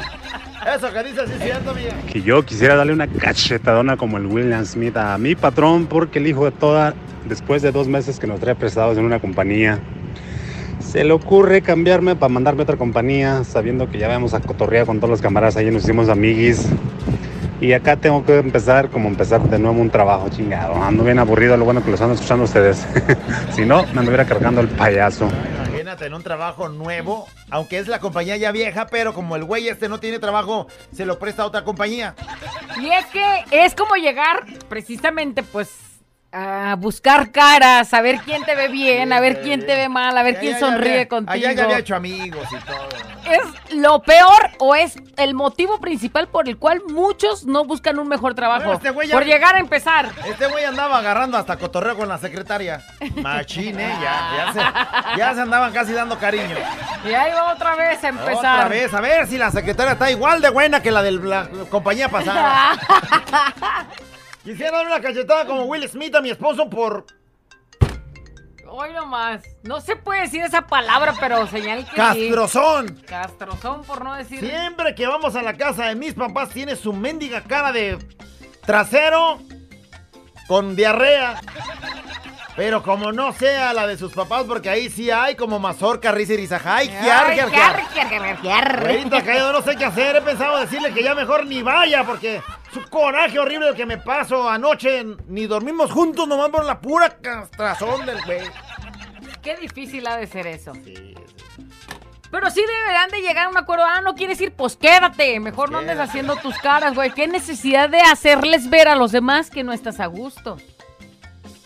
[0.65, 1.93] Eso que dice sí es cierto, amiga.
[2.11, 6.27] Que yo quisiera darle una cachetadona como el William Smith a mi patrón porque el
[6.27, 6.93] hijo de toda,
[7.25, 9.79] después de dos meses que nos trae prestados en una compañía,
[10.79, 14.85] se le ocurre cambiarme para mandarme a otra compañía, sabiendo que ya vamos a cotorrear
[14.85, 16.67] con todos los camaradas ahí, nos hicimos amiguis.
[17.59, 20.75] Y acá tengo que empezar como empezar de nuevo un trabajo chingado.
[20.75, 22.85] Ando bien aburrido, lo bueno que los ando escuchando ustedes.
[23.55, 25.27] si no, me anduviera cargando el payaso.
[25.99, 29.89] En un trabajo nuevo, aunque es la compañía ya vieja, pero como el güey este
[29.89, 32.15] no tiene trabajo, se lo presta a otra compañía.
[32.79, 35.86] Y es que es como llegar precisamente pues
[36.31, 40.17] a buscar caras, a ver quién te ve bien, a ver quién te ve mal,
[40.17, 41.33] a ver quién sonríe contigo.
[41.33, 42.87] Allá ya había hecho amigos y todo.
[43.25, 48.07] ¿Es lo peor o es el motivo principal por el cual muchos no buscan un
[48.07, 48.71] mejor trabajo?
[48.73, 50.09] Este güey ya- Por llegar a empezar.
[50.25, 52.81] Este güey andaba agarrando hasta cotorreo con la secretaria.
[53.15, 53.93] Machín, ¿eh?
[54.01, 56.55] Ya, ya, se, ya se andaban casi dando cariño.
[57.03, 58.35] Y ahí va otra vez a empezar.
[58.35, 61.47] Otra vez, a ver si la secretaria está igual de buena que la de la
[61.69, 62.77] compañía pasada.
[64.47, 67.05] Quisiera dar una cachetada como Will Smith a mi esposo por
[68.65, 69.43] Hoy nomás.
[69.63, 71.97] No se puede decir esa palabra, pero señal que sí.
[71.97, 73.03] castrozón.
[73.05, 74.39] Castrozón, por no decir.
[74.39, 77.97] Siempre que vamos a la casa de mis papás tiene su mendiga cara de
[78.65, 79.39] trasero
[80.47, 81.41] con diarrea.
[82.55, 86.33] Pero como no sea la de sus papás, porque ahí sí hay como mazorca, risa
[86.33, 86.77] y risaja.
[86.77, 88.87] ¡Ay, quiar, quiar, quiar!
[88.87, 90.15] Ahorita caído, no sé qué hacer.
[90.15, 92.41] He pensado decirle que ya mejor ni vaya, porque
[92.85, 95.05] coraje horrible que me paso anoche.
[95.27, 98.41] Ni dormimos juntos nomás por la pura castrazón del güey.
[99.41, 100.73] Qué difícil ha de ser eso.
[102.29, 103.85] Pero sí deberán de llegar a un acuerdo.
[103.85, 105.39] Ah, no quieres ir, pues quédate.
[105.39, 107.11] Mejor no andes haciendo tus caras, güey.
[107.11, 110.57] Qué necesidad de hacerles ver a los demás que no estás a gusto.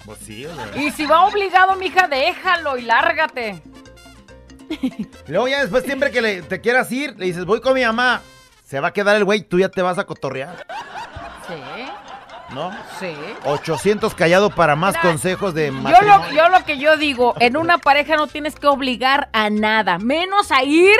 [0.05, 0.69] Pues sí, o sea.
[0.81, 3.61] Y si va obligado, mija, déjalo y lárgate.
[5.27, 8.21] Luego ya después siempre que le- te quieras ir, le dices, voy con mi mamá.
[8.63, 10.65] Se va a quedar el güey, tú ya te vas a cotorrear,
[11.55, 12.71] Sí, ¿no?
[12.99, 13.13] sí.
[13.45, 17.77] 800 callado para más consejos de Yo lo, yo lo que yo digo, en una
[17.77, 20.95] pareja no tienes que obligar a nada, menos a ir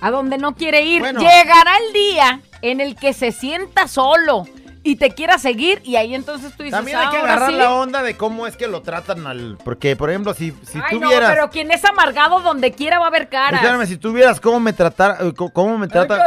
[0.00, 1.00] a donde no quiere ir.
[1.00, 1.20] Bueno.
[1.20, 4.46] Llegará el día en el que se sienta solo
[4.82, 7.56] y te quiera seguir y ahí entonces tú dices, También hay que "Ahora agarrar sí".
[7.56, 9.58] la onda de cómo es que lo tratan al...
[9.64, 11.30] Porque, por ejemplo, si, si Ay, no, tuvieras...
[11.32, 13.60] pero quien es amargado donde quiera va a haber caras.
[13.60, 15.16] Espérame, si tuvieras cómo me tratar...
[15.22, 16.22] eh, cómo me trata...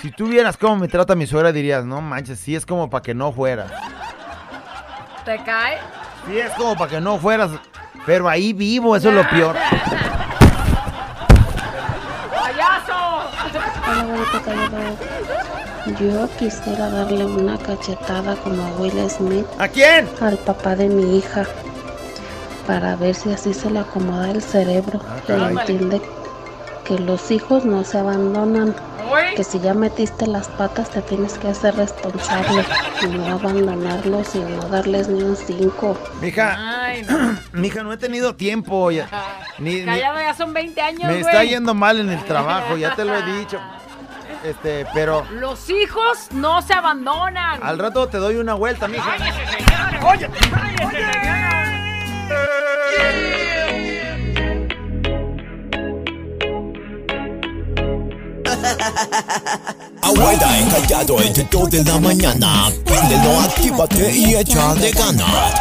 [0.00, 3.14] Si tuvieras cómo me trata mi suegra, dirías, no manches, sí es como para que
[3.14, 3.72] no fueras.
[5.24, 5.78] ¿Te cae?
[6.26, 7.50] Sí es como para que no fueras.
[8.06, 9.56] Pero ahí vivo, eso es lo peor.
[12.30, 13.28] ¡Payaso!
[13.88, 14.96] Hola, bonito callado.
[15.98, 19.46] Yo quisiera darle una cachetada como a Will Smith.
[19.58, 20.08] ¿A quién?
[20.20, 21.44] Al papá de mi hija.
[22.68, 25.00] Para ver si así se le acomoda el cerebro.
[25.24, 25.56] y caray.
[25.56, 26.00] entiende
[26.84, 28.74] que los hijos no se abandonan.
[29.36, 32.64] Que si ya metiste las patas te tienes que hacer responsable.
[33.02, 35.96] Y no abandonarlos y no darles ni un cinco.
[36.20, 37.36] Mija, Ay, no.
[37.52, 38.90] mija, no he tenido tiempo.
[38.90, 39.08] ya.
[39.58, 41.20] Ni, ni- Callado ya son 20 años, me güey.
[41.20, 43.58] está yendo mal en el trabajo, ya te lo he dicho.
[44.44, 47.60] Este, pero Los hijos no se abandonan.
[47.62, 49.16] al rato te doy una vuelta, mija.
[50.06, 50.28] Oye,
[60.02, 62.70] Abuela encallado entre 2 de la mañana.
[62.84, 65.54] Préndelo, actívate y échale ganas.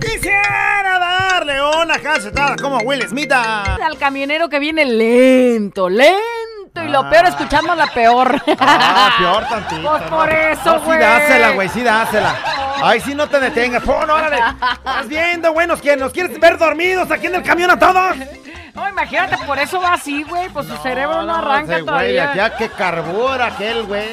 [0.00, 3.30] Quisiera darle una cachetada como Will Smith.
[3.32, 6.82] a- Al camionero que viene lento, lento.
[6.84, 7.10] Y lo Ah.
[7.10, 8.42] peor, escuchando la peor.
[8.58, 9.90] Ah, peor tantito.
[9.90, 10.38] Pues por no.
[10.38, 10.98] eso, No, sí güey.
[10.98, 12.34] dásela, güey, sí dásela.
[12.84, 13.82] Ay, sí, no te detengas.
[13.82, 14.38] Pon, órale.
[14.74, 18.16] Estás viendo, güey, nos quieres, nos quieres ver dormidos aquí en el camión a todos.
[18.74, 20.48] No, imagínate, por eso va así, güey.
[20.48, 22.34] Pues su cerebro no, arranca ese güey, todavía.
[22.34, 24.06] ya que carbura aquel güey.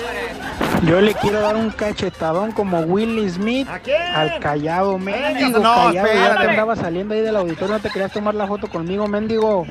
[0.84, 3.70] Yo le quiero dar un cachetadón como Will Smith
[4.14, 6.08] al callado, mendigo no, callado.
[6.14, 9.66] Ya te andaba saliendo ahí del auditorio, no te querías tomar la foto conmigo, mendigo.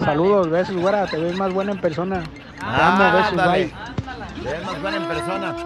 [0.00, 2.22] Saludos, besos, güera, te ves más buena en persona.
[2.58, 3.72] Te amo, besos, bye.
[4.42, 5.56] Ves más buena en persona.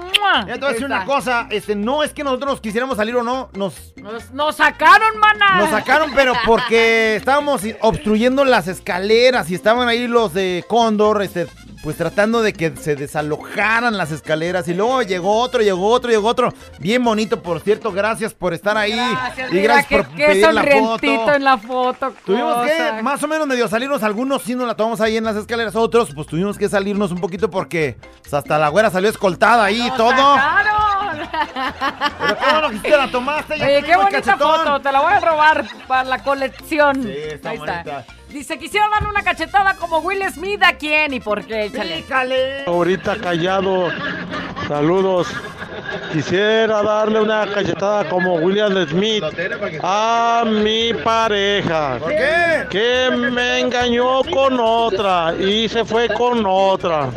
[0.47, 3.22] Ya te voy a decir una cosa, este, no es que nosotros quisiéramos salir o
[3.22, 5.57] no, nos, Nos, nos sacaron, mana.
[5.61, 11.47] nos sacaron, pero porque estábamos obstruyendo las escaleras y estaban ahí los de Cóndor, este,
[11.87, 14.66] pues tratando de que se desalojaran las escaleras.
[14.66, 16.53] Y luego llegó otro, llegó otro, llegó otro.
[16.80, 17.93] Bien bonito, por cierto.
[17.93, 18.91] Gracias por estar ahí.
[18.91, 21.32] Gracias, y gracias por qué pedir la foto.
[21.32, 22.12] en la foto.
[22.24, 22.97] Tuvimos cosa.
[22.97, 25.76] que más o menos medio salirnos, algunos sí nos la tomamos ahí en las escaleras,
[25.76, 29.87] otros pues tuvimos que salirnos un poquito porque pues, hasta la güera salió escoltada ahí
[29.87, 30.11] y todo.
[30.11, 31.30] ¡Sacaron!
[32.18, 35.12] Pero qué bueno que sí te la tomaste, Oye, qué bonita foto, te la voy
[35.12, 37.01] a robar para la colección.
[37.01, 38.05] Sí, está Ahí bonita.
[38.37, 41.64] Dice, quisiera darle una cachetada como Will Smith, ¿a quién y por qué?
[41.64, 42.64] Échale.
[42.66, 43.89] Ahorita callado.
[44.68, 45.28] Saludos.
[46.12, 49.24] Quisiera darle una cachetada como William Smith
[49.82, 51.97] a mi pareja.
[51.99, 52.66] ¿Por qué?
[52.68, 57.09] Que me engañó con otra y se fue con otra.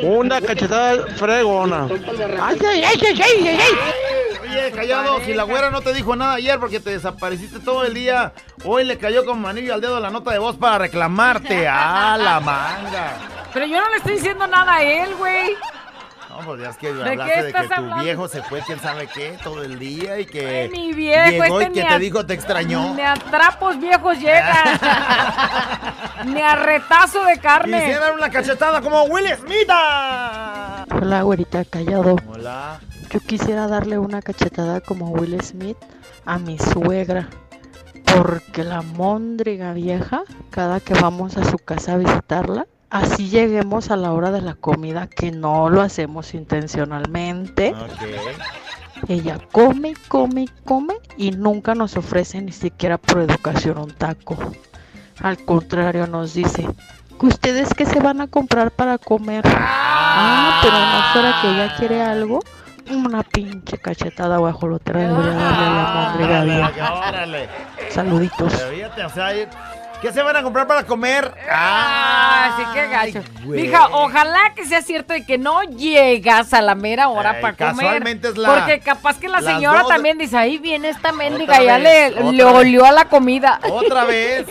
[0.00, 1.88] Una cachetada fregona.
[2.40, 4.29] Ay, ay, ay, ay, ay, ay, ay.
[4.50, 7.94] Oye, callado, si la güera no te dijo nada ayer porque te desapareciste todo el
[7.94, 8.32] día,
[8.64, 11.68] hoy le cayó como anillo al dedo la nota de voz para reclamarte.
[11.70, 13.16] ¡Ah, la manga!
[13.52, 15.56] Pero yo no le estoy diciendo nada a él, güey.
[16.28, 18.04] No, pues ya es que ¿De hablaste qué de que tu hablando?
[18.04, 21.60] viejo se fue quién sabe qué todo el día y que Ay, mi viejo, llegó
[21.60, 22.94] este y que te dijo te extrañó.
[22.94, 24.64] Ni a trapos viejos llega.
[26.24, 27.78] Ni a retazo de carne.
[27.80, 29.68] Quisiera dar una cachetada como Will Smith.
[30.92, 32.16] Hola, güerita callado.
[32.32, 32.78] Hola.
[33.10, 35.76] Yo quisiera darle una cachetada como Will Smith
[36.24, 37.28] a mi suegra.
[38.14, 43.96] Porque la móndriga vieja, cada que vamos a su casa a visitarla, así lleguemos a
[43.96, 47.74] la hora de la comida, que no lo hacemos intencionalmente.
[49.08, 54.36] Ella come come come y nunca nos ofrece ni siquiera por educación un taco.
[55.20, 56.68] Al contrario, nos dice,
[57.18, 59.44] ¿que ustedes qué se van a comprar para comer?
[59.46, 62.40] Ah, pero no fuera que ella quiere algo.
[62.90, 66.94] Una pinche cachetada guajolotera debería darle a la móndriga vieja.
[66.94, 67.48] Órale.
[67.90, 68.52] Saluditos.
[68.54, 69.28] Pero fíjate, o sea,
[70.02, 71.32] ¿qué se van a comprar para comer?
[71.50, 73.28] Ah, sí, qué gacho.
[73.44, 73.62] güey.
[73.62, 77.56] Mija, ojalá que sea cierto de que no llegas a la mera hora Ey, para
[77.56, 77.76] comer.
[77.86, 81.12] casualmente es la- Porque capaz que la las señora dos- también dice, ahí viene esta
[81.12, 81.84] mendiga, Otra ya vez,
[82.14, 82.54] le, otra le vez.
[82.54, 83.60] olió a la comida.
[83.70, 84.46] Otra vez.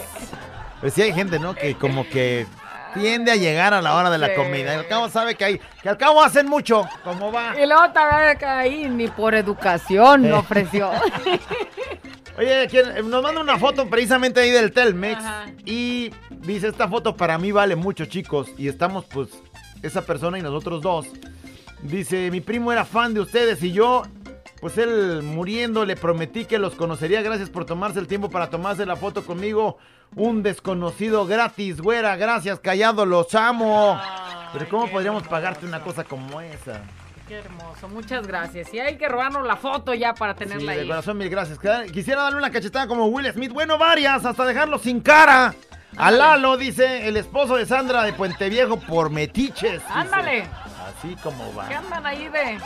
[0.79, 1.55] Pues sí hay gente, ¿no?
[1.55, 2.47] Que como que
[2.93, 4.33] tiende a llegar a la hora de la Sí.
[4.35, 4.73] comida.
[4.73, 6.87] Y al cabo sabe que hay, que al cabo hacen mucho.
[7.03, 7.53] ¿Cómo va?
[7.61, 10.29] Y luego también que ahí ni por educación Eh.
[10.29, 10.91] me ofreció.
[12.37, 15.21] Oye, ¿quién- nos manda una foto precisamente ahí del Telmex.
[15.65, 18.47] Y dice, esta foto para mí vale mucho, chicos.
[18.57, 19.29] Y estamos, pues,
[19.83, 21.07] esa persona y nosotros dos.
[21.81, 24.03] Dice, mi primo era fan de ustedes y yo,
[24.61, 27.21] pues él muriendo, le prometí que los conocería.
[27.21, 29.77] Gracias por tomarse el tiempo para tomarse la foto conmigo.
[30.15, 32.15] Un desconocido gratis, güera.
[32.15, 33.99] Gracias, callado, los amo.
[34.53, 36.81] Pero ¿cómo podríamos pagarte una cosa como esa?
[37.27, 38.73] Qué hermoso, muchas gracias.
[38.73, 40.87] Y hay que robarnos la foto ya para Sí, tenerla de ahí.
[40.87, 41.59] corazón, mil gracias.
[41.93, 43.51] Quisiera darle una cachetada como Will Smith.
[43.53, 45.53] Bueno, varias, hasta dejarlo sin cara.
[45.97, 49.73] A Lalo, dice el esposo de Sandra de Puente Viejo por metiches.
[49.73, 49.85] dice.
[49.93, 50.47] Ándale.
[50.97, 51.67] Así como va.
[51.67, 52.57] ¿Qué andan ahí de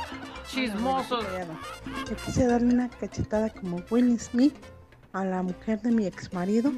[0.45, 1.25] chismosos?
[2.09, 4.55] Yo quise darle una cachetada como Will Smith
[5.13, 6.71] a la mujer de mi ex marido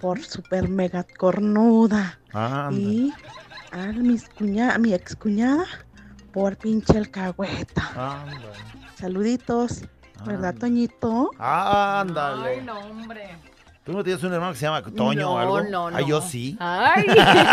[0.00, 2.18] por super mega cornuda.
[2.32, 2.70] Anda.
[2.72, 3.12] Y
[3.72, 5.64] a, mis cuña- a mi ex cuñada
[6.32, 7.82] por pinche alcahueta.
[8.22, 8.52] Anda.
[8.96, 9.82] Saluditos.
[10.24, 11.30] ¿Verdad, Toñito?
[11.38, 12.48] Ándale.
[12.56, 13.36] Ay, no, hombre.
[13.86, 15.60] ¿Tú no tienes un hermano que se llama Toño No, o algo?
[15.62, 16.00] no, Ah, no.
[16.00, 16.56] yo sí.
[16.58, 17.04] Ay.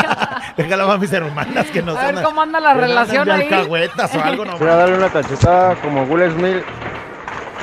[0.57, 3.43] Déjalo a mis hermanas que no A ver son- cómo anda la relación ahí.
[3.43, 4.51] alcahuetas o algo, no.
[4.53, 6.63] Quisiera darle una cachetada como Will Smith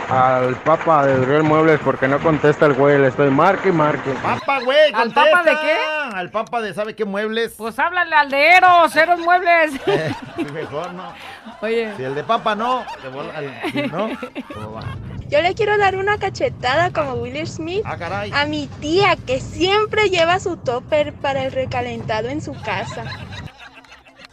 [0.09, 4.13] al papa de Uriel Muebles porque no contesta el güey, le estoy marque y marque.
[4.23, 5.77] Papa, güey, ¿Al papa de qué?
[6.15, 7.55] Al papa de ¿sabe qué muebles?
[7.59, 9.73] Pues háblale al de Eros, Eros Muebles.
[10.37, 11.13] Sí, mejor no.
[11.61, 11.93] Oye.
[11.97, 14.11] Si el de papa no, de bola- al- no,
[14.55, 14.83] ¿cómo va?
[15.31, 18.33] Yo le quiero dar una cachetada como Will Smith Ah, caray.
[18.35, 23.05] a mi tía que siempre lleva su topper para el recalentado en su casa.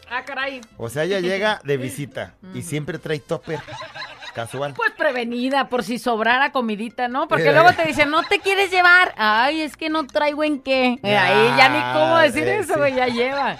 [0.09, 0.61] Ah, caray.
[0.77, 3.59] O sea, ella llega de visita y siempre trae topper.
[4.33, 4.73] Casual.
[4.75, 7.27] Pues prevenida por si sobrara comidita, ¿no?
[7.27, 9.13] Porque luego te dicen, no te quieres llevar.
[9.17, 10.99] Ay, es que no traigo en qué.
[11.03, 12.79] Ahí ya ni cómo decir eh, eso, sí.
[12.79, 13.57] güey, ya lleva.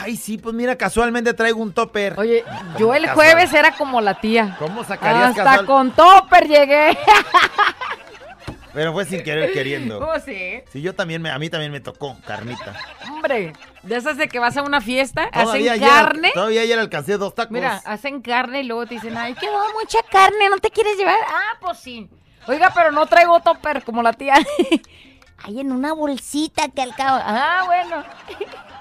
[0.00, 2.18] Ay, sí, pues mira, casualmente traigo un topper.
[2.18, 2.44] Oye,
[2.78, 3.14] yo el Casual.
[3.34, 4.56] jueves era como la tía.
[4.58, 5.66] ¿Cómo sacarías Hasta casual?
[5.66, 6.96] con topper llegué.
[8.72, 9.98] Pero fue sin querer queriendo.
[9.98, 10.62] Oh, sí.
[10.72, 12.74] Sí, yo también, me, a mí también me tocó carnita.
[13.10, 16.30] Hombre, de esas de que vas a una fiesta, Todavía hacen ayer, carne.
[16.32, 17.52] todavía ayer alcancé dos tacos.
[17.52, 21.18] Mira, hacen carne y luego te dicen, ay, quedó mucha carne, ¿no te quieres llevar?
[21.28, 22.08] Ah, pues sí.
[22.46, 24.34] Oiga, pero no traigo topper como la tía.
[25.44, 27.20] Ay, en una bolsita que al cabo.
[27.22, 28.04] Ah, bueno.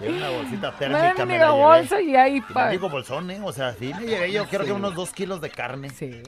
[0.00, 1.62] Sí, una bolsita térmica me la llevé.
[1.62, 3.40] bolsa y ahí Y pa- me digo bolsón, ¿eh?
[3.44, 5.90] O sea, sí me llevé yo creo que unos dos kilos de carne.
[5.90, 6.22] Sí.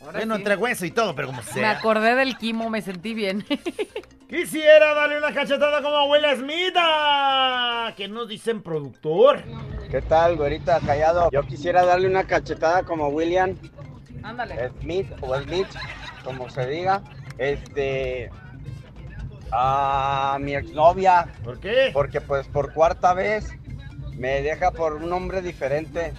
[0.00, 0.40] Bueno, sí.
[0.40, 1.70] entre hueso y todo, pero como Me sea.
[1.72, 3.44] acordé del quimo, me sentí bien.
[4.28, 6.74] Quisiera darle una cachetada como Will Smith.
[6.76, 7.92] ah.
[7.96, 9.42] ¿Qué nos dicen, productor?
[9.90, 11.30] ¿Qué tal, güerita callado?
[11.30, 13.54] Yo quisiera darle una cachetada como William
[14.24, 14.70] Ándale.
[14.80, 15.68] Smith o Smith,
[16.24, 17.02] como se diga.
[17.38, 18.30] Este.
[19.52, 21.26] A mi exnovia.
[21.44, 21.90] ¿Por qué?
[21.92, 23.52] Porque, pues, por cuarta vez
[24.16, 26.12] me deja por un hombre diferente.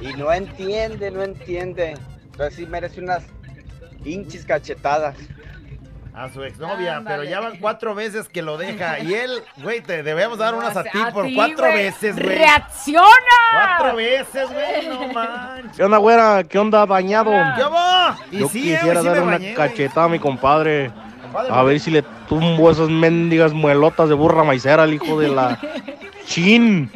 [0.00, 1.94] Y no entiende, no entiende.
[2.26, 3.24] Entonces, sí merece unas
[4.04, 5.16] hinchis cachetadas.
[6.16, 7.16] A su exnovia, Ándale.
[7.16, 9.00] pero ya van cuatro veces que lo deja.
[9.00, 11.74] Y él, güey, te debemos dar unas a ti A por ti, cuatro güey.
[11.86, 12.38] veces, güey.
[12.38, 13.08] ¡Reacciona!
[13.52, 15.76] Cuatro veces, güey, no manches.
[15.76, 16.44] ¿Qué onda, güera?
[16.44, 17.32] ¿Qué onda, bañado?
[17.56, 18.16] ¿Qué va?
[18.30, 19.68] Y Yo sí, eh, quisiera güey, sí darle me una bañé, güey.
[19.68, 20.92] cachetada a mi compadre.
[21.22, 22.04] Compadre, A ¿por ver si le
[22.40, 25.58] tumbo esas mendigas muelotas de burra maicera al hijo de la
[26.26, 26.90] chin.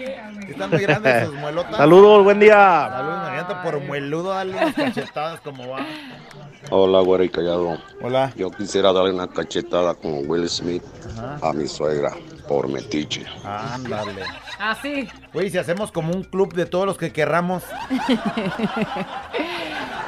[0.48, 1.76] Están muy grandes sus muelotas.
[1.76, 2.88] Saludos, buen día.
[2.90, 5.86] Saludos, imagínate por mueludo unas cachetadas como va.
[6.70, 7.78] Hola, güero y callado.
[8.02, 8.32] Hola.
[8.36, 10.82] Yo quisiera darle una cachetada como Will Smith
[11.16, 11.38] Ajá.
[11.48, 12.10] a mi suegra
[12.48, 13.24] por metiche.
[13.44, 14.22] Ándale.
[14.58, 15.08] Así.
[15.32, 17.62] Güey, si hacemos como un club de todos los que querramos.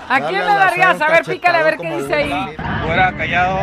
[0.08, 1.00] ¿A Dale quién le darías?
[1.00, 2.56] A ver, pícale a ver qué dice ahí.
[2.84, 3.58] Fuera callado.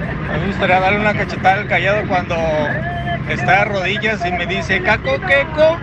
[0.00, 2.36] A mí me gustaría darle una cachetada al callado cuando
[3.28, 5.78] está de rodillas y me dice, Caco, Queco.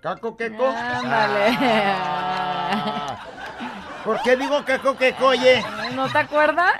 [0.00, 0.66] ¿Caco, Queco?
[0.66, 1.56] Ándale.
[4.04, 5.64] ¿Por qué digo caco, queco, oye?
[5.94, 6.72] ¿No te acuerdas?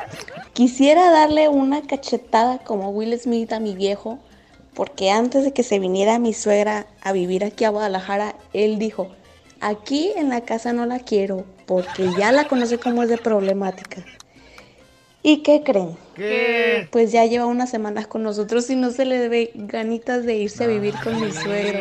[0.53, 4.19] Quisiera darle una cachetada como Will Smith a mi viejo,
[4.75, 9.09] porque antes de que se viniera mi suegra a vivir aquí a Guadalajara, él dijo,
[9.63, 14.05] aquí en la casa no la quiero, porque ya la conoce como es de problemática.
[15.27, 15.97] ¿Y qué creen?
[16.15, 16.87] ¿Qué?
[16.93, 20.65] Pues ya lleva unas semanas con nosotros y no se le ve ganitas de irse
[20.65, 21.81] a vivir con mi suegro.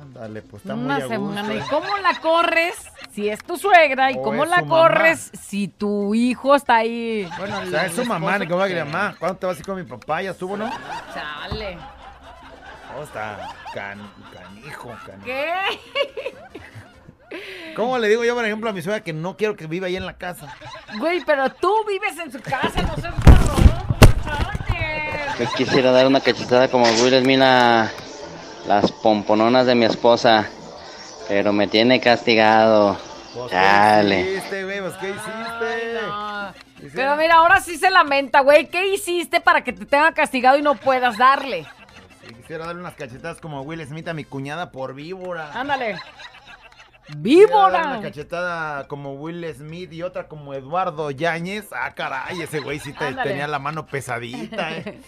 [0.00, 1.12] Ándale, pues está muy Una a gusto.
[1.14, 1.54] semana.
[1.54, 2.74] ¿Y cómo la corres
[3.12, 4.12] si es tu suegra?
[4.12, 4.82] ¿Y O cómo es la su mamá.
[4.88, 7.28] corres si tu hijo está ahí?
[7.36, 9.56] Bueno, O sea, es su mamá, ni cómo va a decir, mamá, ¿cuándo te vas
[9.56, 10.22] a ir con mi papá?
[10.22, 10.70] ¿Ya estuvo, no?
[11.14, 11.78] Chale.
[12.96, 13.98] Oh, está can,
[14.32, 15.24] canijo, canijo.
[15.24, 15.52] ¿Qué?
[17.76, 19.96] ¿Cómo le digo yo, por ejemplo, a mi suegra que no quiero que viva ahí
[19.96, 20.54] en la casa?
[20.98, 23.14] Güey, pero tú vives en su casa, no seas.
[25.38, 27.90] Yo quisiera dar una cachetada como Will Smith a
[28.66, 30.48] las pompononas de mi esposa,
[31.28, 32.98] pero me tiene castigado.
[33.34, 34.24] Pues, Chale.
[34.24, 34.80] ¿Qué hiciste, güey?
[34.80, 36.90] Pues, ¿qué hiciste?
[36.94, 38.66] Pero mira, ahora sí se lamenta, güey.
[38.68, 41.66] ¿Qué hiciste para que te tenga castigado y no puedas darle?
[42.26, 45.52] Sí, quisiera darle unas cachetadas como Will Smith a mi cuñada por víbora.
[45.52, 46.00] Ándale.
[47.16, 47.80] ¡Víbora!
[47.88, 51.66] Una cachetada como Will Smith y otra como Eduardo Yáñez.
[51.72, 55.00] Ah, caray, ese güey sí te tenía la mano pesadita, eh.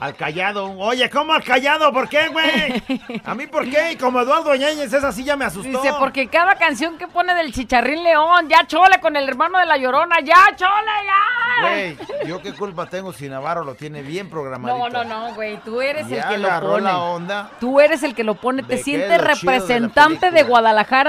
[0.00, 0.70] Al callado.
[0.78, 1.92] Oye, ¿cómo al callado?
[1.92, 2.82] ¿Por qué, güey?
[3.24, 3.92] ¿A mí por qué?
[3.92, 5.80] Y como Eduardo Yáñez, esa sí ya me asustó.
[5.80, 9.66] Dice, porque cada canción que pone del Chicharrín León, ya chole con el hermano de
[9.66, 11.68] la Llorona, ya chole, ya.
[11.68, 11.96] Güey,
[12.26, 14.88] ¿yo qué culpa tengo si Navarro lo tiene bien programadito?
[14.88, 16.82] No, no, no, güey, tú eres Ya el que lo pone.
[16.84, 17.50] la onda.
[17.60, 20.52] Tú eres el que lo pone, ¿De te sientes de representante de, película.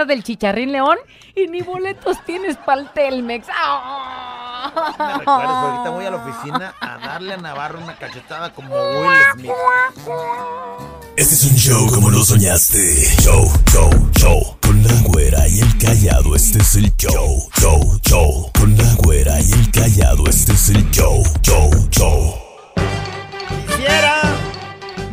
[0.06, 0.97] Del Chicharrín León
[1.36, 3.47] y ni boletos tienes para el Telmex.
[3.47, 9.10] Me recuerdas, ahorita voy a la oficina a darle a Navarro una cachetada como Will
[9.34, 9.51] Smith.
[11.16, 12.80] Este es un show como lo soñaste.
[13.22, 14.58] Show, show, show.
[14.62, 17.49] Con la güera y el callado, este es el show.
[17.60, 18.51] Show, show.
[18.58, 21.24] Con la güera y el callado, este es el show.
[21.41, 22.36] Show, show.
[23.68, 24.22] Quisiera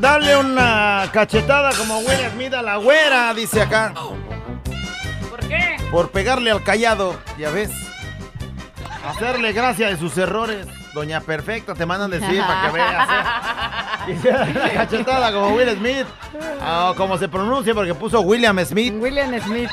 [0.01, 3.93] darle una cachetada como Will Smith a la güera, dice acá.
[5.51, 5.91] ¿Por qué?
[5.91, 7.71] Por pegarle al callado, ya ves.
[9.07, 10.67] Hacerle gracia de sus errores.
[10.93, 13.09] Doña Perfecta, te mandan decir para que veas.
[13.09, 14.07] ¿eh?
[14.07, 16.07] Quisiera una cachetada como Will Smith.
[16.67, 18.95] O como se pronuncia porque puso William Smith.
[18.99, 19.71] William Smith.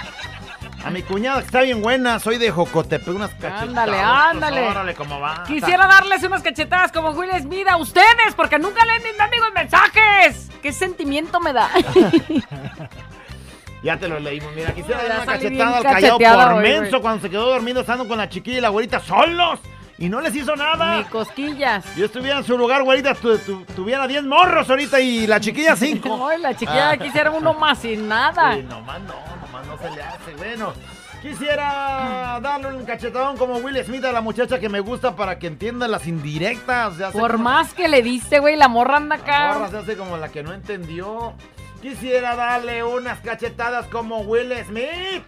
[0.85, 3.63] A mi cuñada que está bien buena, soy de Jocotepec, unas cachetadas.
[3.63, 4.67] Ándale, ándale.
[4.69, 5.43] Órale, cómo va.
[5.43, 10.49] Quisiera darles unas cachetadas como Will Smith a ustedes, porque nunca leen mis mendigos mensajes.
[10.61, 11.69] ¿Qué sentimiento me da?
[13.87, 16.89] Ya te lo leímos, mira, quisiera Ya dar una cachetada al callado por hoy, menso
[16.89, 17.01] güey.
[17.01, 19.59] cuando se quedó dormido estando con la chiquilla y la güerita solos.
[19.97, 20.97] Y no les hizo nada.
[20.97, 21.85] Ni cosquillas.
[21.95, 25.75] Yo estuviera en su lugar, güerita, tu- tu- tuviera 10 morros ahorita y la chiquilla
[25.77, 26.27] 5.
[26.29, 28.55] Ay, la chiquilla quisiera uno más sin nada.
[28.55, 30.33] Sí, nomás no, nomás no se le hace.
[30.37, 30.73] Bueno,
[31.21, 35.47] quisiera darle un cachetadón como Will Smith a la muchacha que me gusta para que
[35.47, 36.93] entienda las indirectas.
[37.13, 39.53] Por como- más que le diste, güey, la morra anda la acá.
[39.53, 41.33] morra se hace como la que no entendió.
[41.91, 45.23] Quisiera darle unas cachetadas como Will Smith.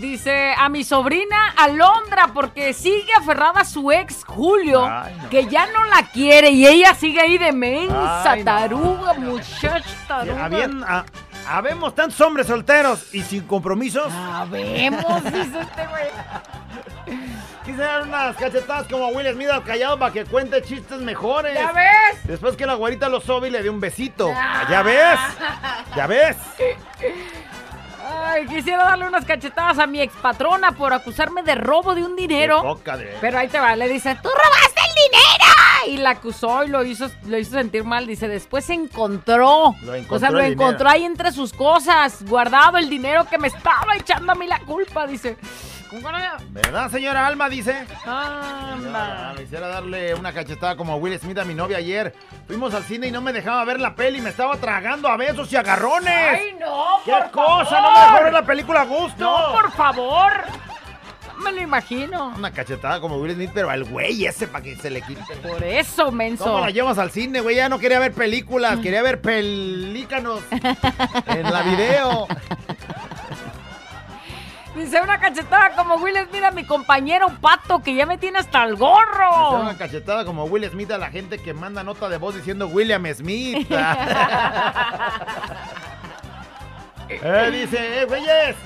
[0.00, 5.28] Dice a mi sobrina Alondra, porque sigue aferrada a su ex Julio, Ay, no.
[5.28, 8.44] que ya no la quiere y ella sigue ahí de mensa, Ay, no.
[8.46, 10.46] taruga, muchacha, taruga.
[10.46, 11.04] Habien- ah,
[11.46, 14.10] habemos tantos hombres solteros y sin compromisos.
[14.10, 17.20] Habemos, dice este güey.
[17.70, 21.54] Quise dar unas cachetadas como Will Smith al callado para que cuente chistes mejores.
[21.54, 22.24] ¿Ya ves?
[22.24, 24.28] Después que la güerita lo sobe y le dio un besito.
[24.34, 24.66] Ah.
[24.68, 25.18] ¿Ya ves?
[25.94, 26.36] ¿Ya ves?
[28.24, 32.60] Ay, quisiera darle unas cachetadas a mi expatrona por acusarme de robo de un dinero.
[32.62, 35.54] Poca de- Pero ahí te va, le dice, ¡tú robaste el dinero!
[35.86, 38.06] Y la acusó y lo hizo, lo hizo sentir mal.
[38.06, 39.74] Dice, después se encontró.
[39.82, 40.52] Lo o encontró sea, lo dinero.
[40.62, 44.58] encontró ahí entre sus cosas, guardado el dinero que me estaba echando a mí la
[44.60, 45.36] culpa, dice.
[45.90, 47.48] ¿Cómo van a- ¿Verdad, señora Alma?
[47.48, 47.74] Dice.
[48.06, 49.30] Anda.
[49.30, 52.14] Ah, quisiera darle una cachetada como Will Smith a mi novia ayer.
[52.46, 54.20] Fuimos al cine y no me dejaba ver la peli.
[54.20, 56.14] Me estaba tragando a besos y agarrones.
[56.40, 57.00] ¡Ay, no!
[57.04, 57.70] ¿Qué por cosa?
[57.70, 57.82] favor!
[57.82, 59.16] No me dejó ver la película a gusto.
[59.24, 60.32] No, por favor.
[61.42, 62.34] Me lo imagino.
[62.36, 65.36] Una cachetada como Will Smith, pero al güey ese para que se le quite.
[65.36, 66.44] Por eso, menso.
[66.44, 67.56] ¿Cómo la llevas al cine, güey?
[67.56, 72.26] Ya no quería ver películas, quería ver pelícanos en la video.
[74.90, 78.64] Dice una cachetada como Will Smith a mi compañero Pato, que ya me tiene hasta
[78.64, 79.60] el gorro.
[79.60, 83.06] una cachetada como Will Smith a la gente que manda nota de voz diciendo William
[83.14, 83.70] Smith.
[87.22, 88.56] Eh, dice, eh, güeyes,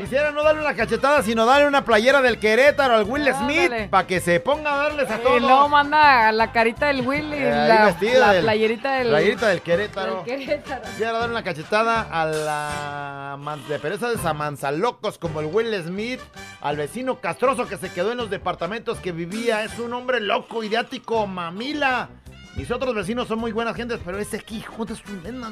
[0.00, 4.06] quisiera no darle una cachetada, sino darle una playera del Querétaro al Will Smith para
[4.06, 5.38] que se ponga a darles a todos.
[5.38, 9.08] Y luego manda la carita del Willy, Eh, ahí la, la del- playerita del...
[9.08, 10.22] playerita del Querétaro.
[10.26, 10.82] del Querétaro.
[10.82, 16.20] Quisiera darle una cachetada a la man- de pereza de Samanzalocos como el Will Smith,
[16.60, 19.64] al vecino castroso que se quedó en los departamentos que vivía.
[19.64, 22.08] Es un hombre loco, idiático, mamila.
[22.56, 25.02] Mis otros vecinos son muy buenas gentes, pero ese aquí, juntos,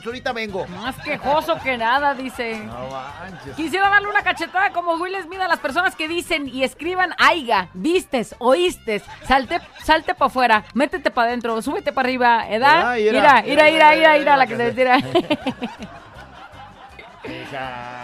[0.04, 0.66] ahorita vengo.
[0.68, 2.60] Más quejoso que nada, dice.
[2.60, 3.56] No manches.
[3.56, 7.70] Quisiera darle una cachetada como Will Smith a las personas que dicen y escriban aiga,
[7.74, 12.96] vistes, oístes, salte, salte para afuera, métete para adentro, súbete para arriba, ¿edad?
[12.96, 14.98] Ira, ira, ira, ira, la que se tira.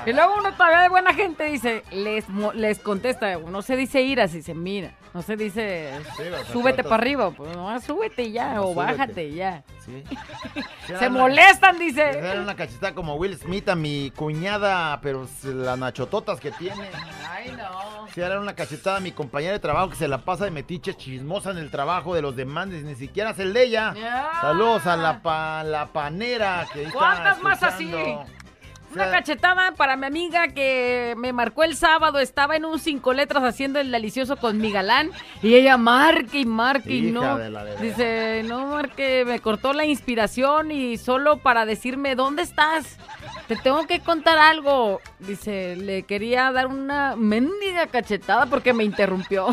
[0.07, 2.24] Y luego uno todavía de buena gente dice, les,
[2.55, 5.93] les contesta, no se dice ira, si se mira, no se dice
[6.31, 8.93] los súbete para arriba, pues no, súbete y ya, No, o súbete.
[8.93, 9.63] bájate y ya.
[9.85, 10.05] Sí.
[10.99, 12.05] Se molestan, dice.
[12.07, 16.91] Quisiera darle una cachetada como Will Smith a mi cuñada, pero las nachototas que tiene.
[17.31, 18.07] Ay, no.
[18.07, 20.95] Quisiera darle una cachetada a mi compañera de trabajo que se la pasa de metiche
[20.95, 23.95] chismosa en el trabajo de los demás, ni siquiera es el de ella.
[23.95, 24.31] Ya.
[24.41, 27.93] Saludos a la, pa- la panera que ahí está ¿Cuántas más así?
[28.95, 32.18] Una cachetada para mi amiga que me marcó el sábado.
[32.18, 35.11] Estaba en un cinco letras haciendo el delicioso con mi galán.
[35.43, 37.36] Y ella marque y marque y no.
[37.39, 37.82] de la de veras.
[37.82, 42.97] Dice, no, marque, me cortó la inspiración y solo para decirme, ¿dónde estás?
[43.47, 45.01] Te tengo que contar algo.
[45.18, 49.49] Dice, le quería dar una mendiga cachetada porque me interrumpió.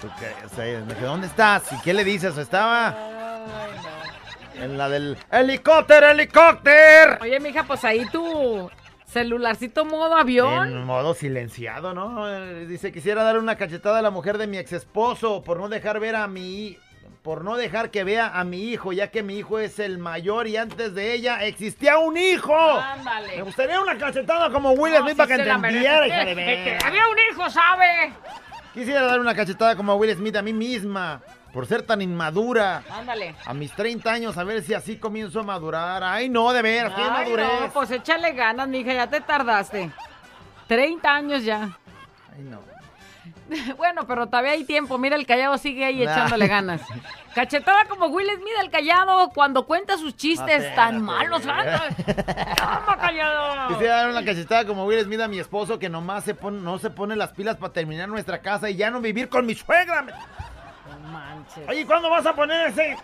[0.00, 0.32] ¿Tú qué?
[0.44, 1.72] O sea, ¿dónde estás?
[1.72, 2.36] ¿Y qué le dices?
[2.38, 2.96] Estaba
[4.60, 7.18] en la del helicóptero, helicóptero.
[7.20, 8.70] Oye, mija, pues ahí tu
[9.06, 10.68] celularcito modo avión.
[10.68, 12.28] En modo silenciado, ¿no?
[12.28, 15.68] Eh, Dice, quisiera darle una cachetada a la mujer de mi ex esposo por no
[15.68, 16.78] dejar ver a mi...
[17.22, 20.46] Por no dejar que vea a mi hijo, ya que mi hijo es el mayor
[20.46, 22.54] y antes de ella existía un hijo.
[22.56, 23.36] Ándale.
[23.38, 26.84] Me gustaría una cachetada como Will No, Smith para que entendiera, hija de que veras.
[26.84, 28.12] había un hijo, ¿sabe?
[28.74, 31.20] Quisiera dar una cachetada como Will Smith a mí misma
[31.56, 32.82] por ser tan inmadura.
[32.90, 33.34] Ándale.
[33.46, 36.04] A mis 30 años, a ver si así comienzo a madurar.
[36.04, 37.48] Ay, no, de veras, qué madurez.
[37.62, 39.90] no, pues échale ganas, mija, ya te tardaste.
[40.68, 41.78] 30 años ya.
[42.36, 42.60] Ay, no.
[43.78, 44.98] Bueno, pero todavía hay tiempo.
[44.98, 46.12] Mira, el callado sigue ahí Nah.
[46.12, 46.82] echándole ganas.
[47.34, 51.40] Cachetada como Will Smith el callado cuando cuenta sus chistes tan malos.
[51.40, 53.68] ¡Toma, callado!
[53.68, 56.78] Quisiera dar una cachetada como Will Smith a mi esposo que nomás se pone, no
[56.78, 60.04] se pone las pilas para terminar nuestra casa y ya no vivir con mi suegra.
[61.12, 61.68] Manches.
[61.68, 62.96] Oye, ¿cuándo vas a poner ese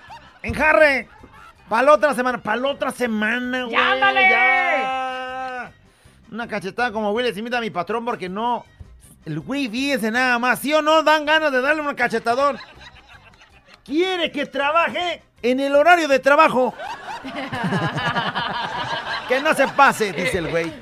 [0.43, 1.09] enjarre?
[1.69, 3.77] Para la otra semana, para la otra semana, güey.
[3.77, 4.31] ¡Ya, ándale!
[4.31, 5.73] ya.
[6.31, 8.65] Una cachetada como Will Smith a mi patrón porque no...
[9.25, 11.03] El güey fíjese nada más, ¿sí o no?
[11.03, 12.59] Dan ganas de darle un cachetadón.
[13.85, 16.75] Quiere que trabaje en el horario de trabajo.
[19.29, 20.73] que no se pase, dice el güey.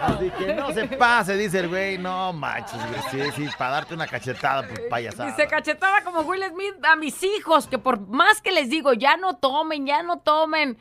[0.00, 1.98] Así que no se pase, dice el güey.
[1.98, 3.30] No manches, güey.
[3.32, 5.30] Sí, sí, para darte una cachetada, pues payasada.
[5.30, 9.16] Dice cachetada como Will Smith a mis hijos, que por más que les digo, ya
[9.16, 10.76] no tomen, ya no tomen.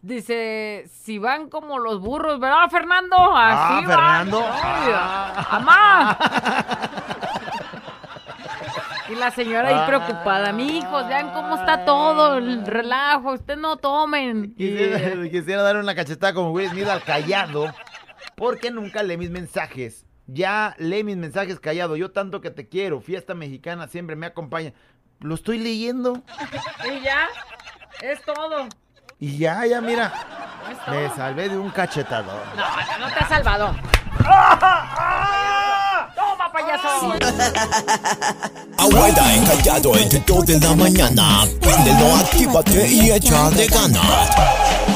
[0.00, 3.16] Dice, si van como los burros, ¿verdad, Fernando?
[3.36, 4.44] Así Ah, Fernando.
[4.48, 5.46] Ay, Ah.
[5.50, 6.18] ¡Amá!
[9.10, 9.86] Y la señora ahí Ah.
[9.86, 14.54] preocupada, mi hijos, vean cómo está todo el relajo, ustedes no tomen.
[14.54, 17.72] Quisiera, quisiera dar una cachetada como Will Smith al callado.
[18.38, 20.06] Porque nunca lee mis mensajes.
[20.26, 21.96] Ya lee mis mensajes callado.
[21.96, 23.00] Yo tanto que te quiero.
[23.00, 24.72] Fiesta mexicana siempre me acompaña.
[25.20, 26.22] Lo estoy leyendo.
[26.84, 27.28] Y ya,
[28.00, 28.68] es todo.
[29.18, 30.12] Y ya, ya, mira.
[30.88, 32.42] Me salvé de un cachetador.
[32.56, 33.74] No, no te has salvado.
[36.14, 37.14] ¡Toma, payaso!
[38.78, 41.44] Abuela encallado entre dos de la mañana.
[41.60, 44.87] Préndelo, actívate y echa de ganas.